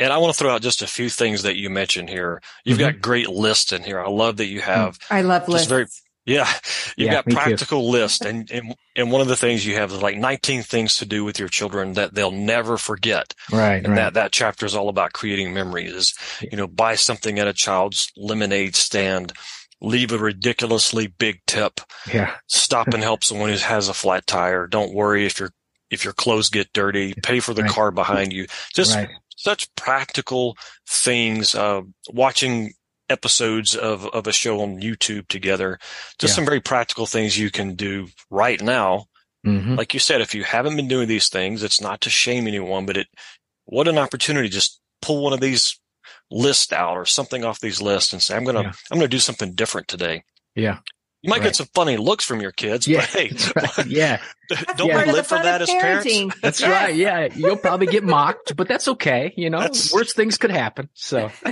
And 0.00 0.12
I 0.12 0.18
want 0.18 0.34
to 0.34 0.38
throw 0.38 0.52
out 0.52 0.62
just 0.62 0.82
a 0.82 0.88
few 0.88 1.08
things 1.08 1.42
that 1.42 1.56
you 1.56 1.70
mentioned 1.70 2.08
here. 2.08 2.42
You've 2.64 2.78
mm-hmm. 2.78 2.90
got 2.90 3.00
great 3.00 3.28
lists 3.28 3.72
in 3.72 3.84
here. 3.84 4.00
I 4.00 4.08
love 4.08 4.38
that 4.38 4.46
you 4.46 4.60
have. 4.60 4.98
I 5.08 5.22
love 5.22 5.48
lists. 5.48 5.68
Very, 5.68 5.86
yeah, 6.26 6.48
you've 6.96 7.06
yeah, 7.06 7.22
got 7.22 7.26
practical 7.26 7.82
too. 7.82 7.90
list, 7.90 8.24
and, 8.24 8.50
and 8.50 8.74
and 8.96 9.12
one 9.12 9.20
of 9.20 9.28
the 9.28 9.36
things 9.36 9.66
you 9.66 9.76
have 9.76 9.92
is 9.92 10.00
like 10.00 10.16
19 10.16 10.62
things 10.62 10.96
to 10.96 11.06
do 11.06 11.22
with 11.22 11.38
your 11.38 11.48
children 11.48 11.94
that 11.94 12.14
they'll 12.14 12.30
never 12.30 12.78
forget. 12.78 13.34
Right, 13.52 13.76
and 13.76 13.88
right. 13.88 13.96
that 13.96 14.14
that 14.14 14.32
chapter 14.32 14.64
is 14.64 14.74
all 14.74 14.88
about 14.88 15.12
creating 15.12 15.52
memories. 15.52 15.92
Is 15.92 16.14
you 16.40 16.56
know, 16.56 16.66
buy 16.66 16.94
something 16.94 17.38
at 17.38 17.48
a 17.48 17.52
child's 17.52 18.10
lemonade 18.16 18.74
stand, 18.74 19.34
leave 19.82 20.12
a 20.12 20.18
ridiculously 20.18 21.08
big 21.08 21.40
tip. 21.46 21.80
Yeah, 22.10 22.34
stop 22.46 22.88
and 22.88 23.02
help 23.02 23.22
someone 23.22 23.50
who 23.50 23.56
has 23.56 23.88
a 23.88 23.94
flat 23.94 24.26
tire. 24.26 24.66
Don't 24.66 24.94
worry 24.94 25.26
if 25.26 25.38
your 25.38 25.50
if 25.90 26.04
your 26.04 26.14
clothes 26.14 26.48
get 26.48 26.72
dirty. 26.72 27.12
Pay 27.22 27.40
for 27.40 27.52
the 27.52 27.62
right. 27.62 27.70
car 27.70 27.90
behind 27.90 28.32
you. 28.32 28.46
Just 28.72 28.96
right. 28.96 29.10
such 29.36 29.74
practical 29.74 30.56
things. 30.88 31.54
Uh, 31.54 31.82
watching 32.08 32.72
episodes 33.08 33.74
of, 33.76 34.06
of 34.08 34.26
a 34.26 34.32
show 34.32 34.60
on 34.60 34.80
YouTube 34.80 35.28
together. 35.28 35.78
Just 36.18 36.32
yeah. 36.32 36.36
some 36.36 36.44
very 36.44 36.60
practical 36.60 37.06
things 37.06 37.38
you 37.38 37.50
can 37.50 37.74
do 37.74 38.08
right 38.30 38.60
now. 38.60 39.06
Mm-hmm. 39.46 39.74
Like 39.74 39.92
you 39.92 40.00
said, 40.00 40.20
if 40.20 40.34
you 40.34 40.42
haven't 40.44 40.76
been 40.76 40.88
doing 40.88 41.08
these 41.08 41.28
things, 41.28 41.62
it's 41.62 41.80
not 41.80 42.00
to 42.02 42.10
shame 42.10 42.46
anyone, 42.46 42.86
but 42.86 42.96
it, 42.96 43.08
what 43.66 43.88
an 43.88 43.98
opportunity. 43.98 44.48
Just 44.48 44.80
pull 45.02 45.22
one 45.22 45.34
of 45.34 45.40
these 45.40 45.78
lists 46.30 46.72
out 46.72 46.96
or 46.96 47.04
something 47.04 47.44
off 47.44 47.60
these 47.60 47.82
lists 47.82 48.12
and 48.12 48.22
say, 48.22 48.36
I'm 48.36 48.44
going 48.44 48.56
to, 48.56 48.62
yeah. 48.62 48.72
I'm 48.90 48.98
going 48.98 49.08
to 49.10 49.16
do 49.16 49.18
something 49.18 49.52
different 49.54 49.88
today. 49.88 50.24
Yeah. 50.54 50.78
You 51.24 51.30
might 51.30 51.36
right. 51.36 51.44
get 51.44 51.56
some 51.56 51.68
funny 51.72 51.96
looks 51.96 52.22
from 52.22 52.42
your 52.42 52.52
kids, 52.52 52.86
yeah, 52.86 53.00
but 53.00 53.08
hey, 53.08 53.30
right. 53.56 53.86
yeah, 53.86 54.20
don't 54.76 54.88
yeah. 54.88 55.06
we 55.06 55.12
live 55.12 55.26
for 55.26 55.38
that 55.38 55.62
as 55.62 55.70
parents? 55.70 56.36
That's 56.42 56.62
right. 56.68 56.94
Yeah, 56.94 57.28
you'll 57.34 57.56
probably 57.56 57.86
get 57.86 58.04
mocked, 58.04 58.54
but 58.54 58.68
that's 58.68 58.88
okay. 58.88 59.32
You 59.34 59.48
know, 59.48 59.60
that's... 59.60 59.90
worse 59.90 60.12
things 60.12 60.36
could 60.36 60.50
happen. 60.50 60.90
So, 60.92 61.30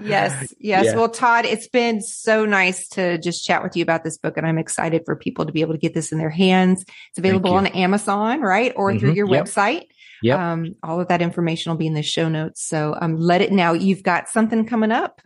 yes, 0.00 0.54
yes. 0.60 0.84
Yeah. 0.84 0.94
Well, 0.94 1.08
Todd, 1.08 1.44
it's 1.44 1.66
been 1.66 2.00
so 2.00 2.44
nice 2.44 2.86
to 2.90 3.18
just 3.18 3.44
chat 3.44 3.64
with 3.64 3.74
you 3.74 3.82
about 3.82 4.04
this 4.04 4.16
book, 4.16 4.36
and 4.36 4.46
I'm 4.46 4.58
excited 4.58 5.02
for 5.04 5.16
people 5.16 5.46
to 5.46 5.50
be 5.50 5.62
able 5.62 5.72
to 5.72 5.80
get 5.80 5.92
this 5.92 6.12
in 6.12 6.18
their 6.18 6.30
hands. 6.30 6.84
It's 7.08 7.18
available 7.18 7.54
on 7.54 7.66
Amazon, 7.66 8.42
right, 8.42 8.72
or 8.76 8.90
mm-hmm. 8.90 9.00
through 9.00 9.14
your 9.14 9.28
yep. 9.28 9.46
website. 9.46 9.86
Yeah. 10.22 10.52
Um, 10.52 10.76
all 10.84 11.00
of 11.00 11.08
that 11.08 11.20
information 11.20 11.70
will 11.70 11.78
be 11.78 11.88
in 11.88 11.94
the 11.94 12.04
show 12.04 12.28
notes. 12.28 12.64
So, 12.64 12.96
um, 13.00 13.16
let 13.16 13.40
it 13.40 13.50
now. 13.50 13.72
You've 13.72 14.04
got 14.04 14.28
something 14.28 14.66
coming 14.66 14.92
up 14.92 15.20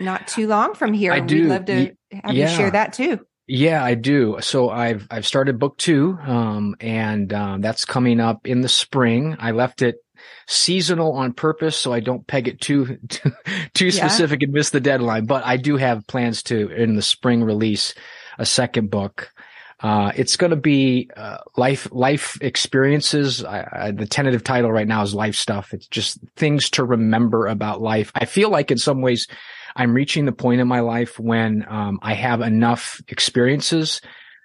not 0.00 0.28
too 0.28 0.46
long 0.46 0.74
from 0.74 0.92
here. 0.92 1.12
I 1.12 1.20
do. 1.20 1.42
We'd 1.42 1.48
love 1.48 1.64
to 1.66 1.92
have 2.12 2.34
yeah. 2.34 2.50
you 2.50 2.56
share 2.56 2.70
that 2.70 2.92
too. 2.92 3.20
Yeah, 3.46 3.82
I 3.82 3.94
do. 3.94 4.36
So 4.40 4.68
I've 4.68 5.06
I've 5.10 5.26
started 5.26 5.58
book 5.58 5.78
two, 5.78 6.18
um, 6.22 6.76
and 6.80 7.32
um, 7.32 7.60
that's 7.62 7.84
coming 7.84 8.20
up 8.20 8.46
in 8.46 8.60
the 8.60 8.68
spring. 8.68 9.36
I 9.38 9.52
left 9.52 9.80
it 9.80 9.96
seasonal 10.46 11.12
on 11.12 11.32
purpose 11.32 11.76
so 11.76 11.92
I 11.92 12.00
don't 12.00 12.26
peg 12.26 12.48
it 12.48 12.60
too 12.60 12.98
too, 13.08 13.30
too 13.74 13.86
yeah. 13.86 14.06
specific 14.06 14.42
and 14.42 14.52
miss 14.52 14.70
the 14.70 14.80
deadline. 14.80 15.26
But 15.26 15.44
I 15.46 15.56
do 15.56 15.76
have 15.76 16.06
plans 16.06 16.42
to 16.44 16.68
in 16.68 16.94
the 16.96 17.02
spring 17.02 17.42
release 17.42 17.94
a 18.38 18.46
second 18.46 18.90
book. 18.90 19.32
Uh, 19.80 20.10
it's 20.16 20.36
going 20.36 20.50
to 20.50 20.56
be 20.56 21.08
uh, 21.16 21.38
life 21.56 21.88
life 21.92 22.36
experiences. 22.40 23.44
I, 23.44 23.68
I, 23.72 23.90
the 23.92 24.06
tentative 24.06 24.42
title 24.42 24.72
right 24.72 24.88
now 24.88 25.02
is 25.02 25.14
life 25.14 25.36
stuff. 25.36 25.72
It's 25.72 25.86
just 25.86 26.18
things 26.36 26.68
to 26.70 26.84
remember 26.84 27.46
about 27.46 27.80
life. 27.80 28.10
I 28.14 28.24
feel 28.24 28.50
like 28.50 28.70
in 28.70 28.78
some 28.78 29.00
ways 29.00 29.28
I'm 29.78 29.94
reaching 29.94 30.24
the 30.24 30.32
point 30.32 30.60
in 30.60 30.66
my 30.66 30.80
life 30.80 31.18
when 31.20 31.64
um, 31.68 32.00
I 32.02 32.14
have 32.14 32.40
enough 32.40 33.00
experiences 33.06 34.00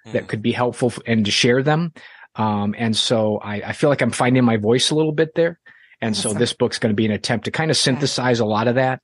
mm. 0.06 0.12
that 0.12 0.28
could 0.28 0.40
be 0.40 0.52
helpful 0.52 0.92
and 1.06 1.24
to 1.24 1.32
share 1.32 1.62
them. 1.62 1.92
Um, 2.36 2.74
and 2.78 2.96
so 2.96 3.38
I, 3.38 3.56
I, 3.56 3.72
feel 3.72 3.90
like 3.90 4.00
I'm 4.00 4.10
finding 4.10 4.44
my 4.44 4.56
voice 4.56 4.90
a 4.90 4.94
little 4.94 5.12
bit 5.12 5.34
there. 5.34 5.58
And 6.00 6.16
so 6.16 6.32
this 6.32 6.52
book's 6.52 6.78
going 6.78 6.90
to 6.90 6.96
be 6.96 7.06
an 7.06 7.12
attempt 7.12 7.46
to 7.46 7.50
kind 7.50 7.70
of 7.70 7.76
synthesize 7.76 8.40
a 8.40 8.44
lot 8.44 8.68
of 8.68 8.74
that 8.74 9.00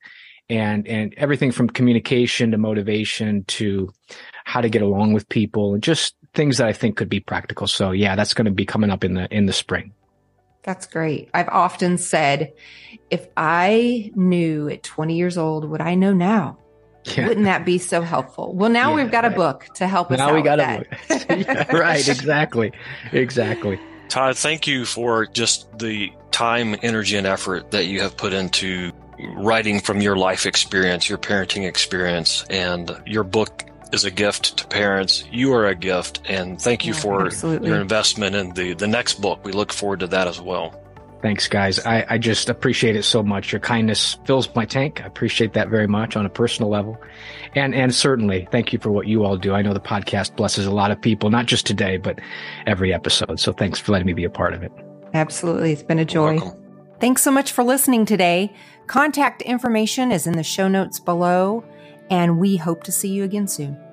and, 0.49 0.87
and 0.87 1.15
everything 1.17 1.53
from 1.53 1.71
communication 1.71 2.51
to 2.51 2.59
motivation 2.59 3.45
to 3.45 3.91
how 4.45 4.61
to 4.61 4.69
get 4.69 4.83
along 4.83 5.13
with 5.13 5.29
people 5.29 5.75
and 5.75 5.83
just 5.83 6.15
things 6.35 6.59
that 6.59 6.67
I 6.67 6.73
think 6.73 6.97
could 6.97 7.09
be 7.09 7.21
practical. 7.21 7.67
So 7.67 7.93
yeah, 7.93 8.17
that's 8.17 8.35
going 8.35 8.47
to 8.47 8.51
be 8.51 8.67
coming 8.67 8.91
up 8.91 9.05
in 9.05 9.15
the, 9.15 9.33
in 9.35 9.47
the 9.47 9.53
spring. 9.53 9.93
That's 10.63 10.87
great. 10.87 11.31
I've 11.33 11.49
often 11.49 11.99
said, 11.99 12.53
if 13.11 13.27
I 13.37 14.11
knew 14.15 14.69
at 14.69 14.83
20 14.83 15.17
years 15.17 15.39
old 15.39 15.69
what 15.69 15.81
I 15.81 15.95
know 15.95 16.13
now, 16.13 16.59
yeah. 17.05 17.29
wouldn't 17.29 17.47
that 17.47 17.65
be 17.65 17.79
so 17.79 18.03
helpful? 18.03 18.55
Well, 18.55 18.71
now 18.71 18.91
yeah, 18.91 19.03
we've 19.03 19.11
got 19.11 19.25
right. 19.25 19.33
a 19.33 19.37
book 19.37 19.67
to 19.77 19.89
help 19.89 20.11
us 20.11 20.19
now 20.19 20.35
we 20.35 20.43
got 20.43 20.61
a 20.61 20.79
book. 20.79 21.25
yeah, 21.31 21.77
right. 21.77 22.07
Exactly. 22.07 22.73
Exactly. 23.13 23.81
Todd, 24.09 24.37
thank 24.37 24.67
you 24.67 24.85
for 24.85 25.27
just 25.27 25.79
the 25.79 26.13
time, 26.31 26.77
energy, 26.83 27.17
and 27.17 27.27
effort 27.27 27.71
that 27.71 27.87
you 27.87 28.03
have 28.03 28.17
put 28.17 28.33
into 28.33 28.93
writing 29.37 29.81
from 29.81 30.01
your 30.01 30.17
life 30.17 30.47
experience, 30.47 31.09
your 31.09 31.19
parenting 31.19 31.67
experience, 31.67 32.45
and 32.51 32.91
your 33.07 33.25
book 33.25 33.70
is 33.93 34.05
a 34.05 34.11
gift 34.11 34.59
to 34.59 34.67
parents. 34.67 35.25
You 35.31 35.55
are 35.55 35.67
a 35.67 35.75
gift, 35.75 36.23
and 36.29 36.61
thank 36.61 36.87
you 36.87 36.93
yeah, 36.95 37.01
for 37.01 37.27
absolutely. 37.27 37.69
your 37.69 37.81
investment 37.81 38.37
in 38.37 38.53
the 38.53 38.75
the 38.75 38.87
next 38.87 39.21
book. 39.21 39.45
We 39.45 39.53
look 39.53 39.73
forward 39.73 40.01
to 40.01 40.07
that 40.09 40.27
as 40.27 40.41
well. 40.41 40.75
Thanks, 41.23 41.49
guys. 41.49 41.79
I, 41.81 42.07
I 42.09 42.19
just 42.19 42.49
appreciate 42.49 42.97
it 42.97 43.03
so 43.03 43.23
much. 43.23 43.53
Your 43.53 43.61
kindness 43.61 44.17
fills 44.25 44.55
my 44.55 44.65
tank. 44.65 45.03
I 45.03 45.07
appreciate 45.07 45.53
that 45.53 45.69
very 45.69 45.87
much 45.87 46.17
on 46.17 46.25
a 46.25 46.31
personal 46.31 46.71
level. 46.71 46.99
And, 47.55 47.75
and 47.75 47.95
certainly 47.95 48.49
thank 48.51 48.73
you 48.73 48.79
for 48.79 48.91
what 48.91 49.07
you 49.07 49.25
all 49.25 49.37
do. 49.37 49.53
I 49.53 49.61
know 49.61 49.75
the 49.75 49.81
podcast 49.81 50.37
blesses 50.37 50.65
a 50.65 50.71
lot 50.71 50.91
of 50.91 51.01
people, 51.01 51.29
not 51.29 51.45
just 51.45 51.67
today, 51.67 51.99
but 51.99 52.19
every 52.67 52.95
episode. 52.95 53.39
So 53.39 53.53
thanks 53.53 53.79
for 53.79 53.93
letting 53.93 54.07
me 54.07 54.15
be 54.15 54.25
a 54.25 54.31
part 54.31 54.55
of 54.55 54.63
it. 54.63 54.73
Absolutely. 55.13 55.73
It's 55.73 55.83
been 55.83 55.99
a 55.99 56.07
joy. 56.07 56.39
Thanks 57.01 57.23
so 57.23 57.31
much 57.31 57.53
for 57.53 57.65
listening 57.65 58.07
today. 58.07 58.55
Contact 58.87 59.43
information 59.43 60.13
is 60.13 60.27
in 60.27 60.35
the 60.35 60.43
show 60.43 60.69
notes 60.69 60.99
below, 60.99 61.65
and 62.11 62.39
we 62.39 62.57
hope 62.57 62.83
to 62.85 62.93
see 62.93 63.09
you 63.09 63.25
again 63.25 63.47
soon. 63.47 63.90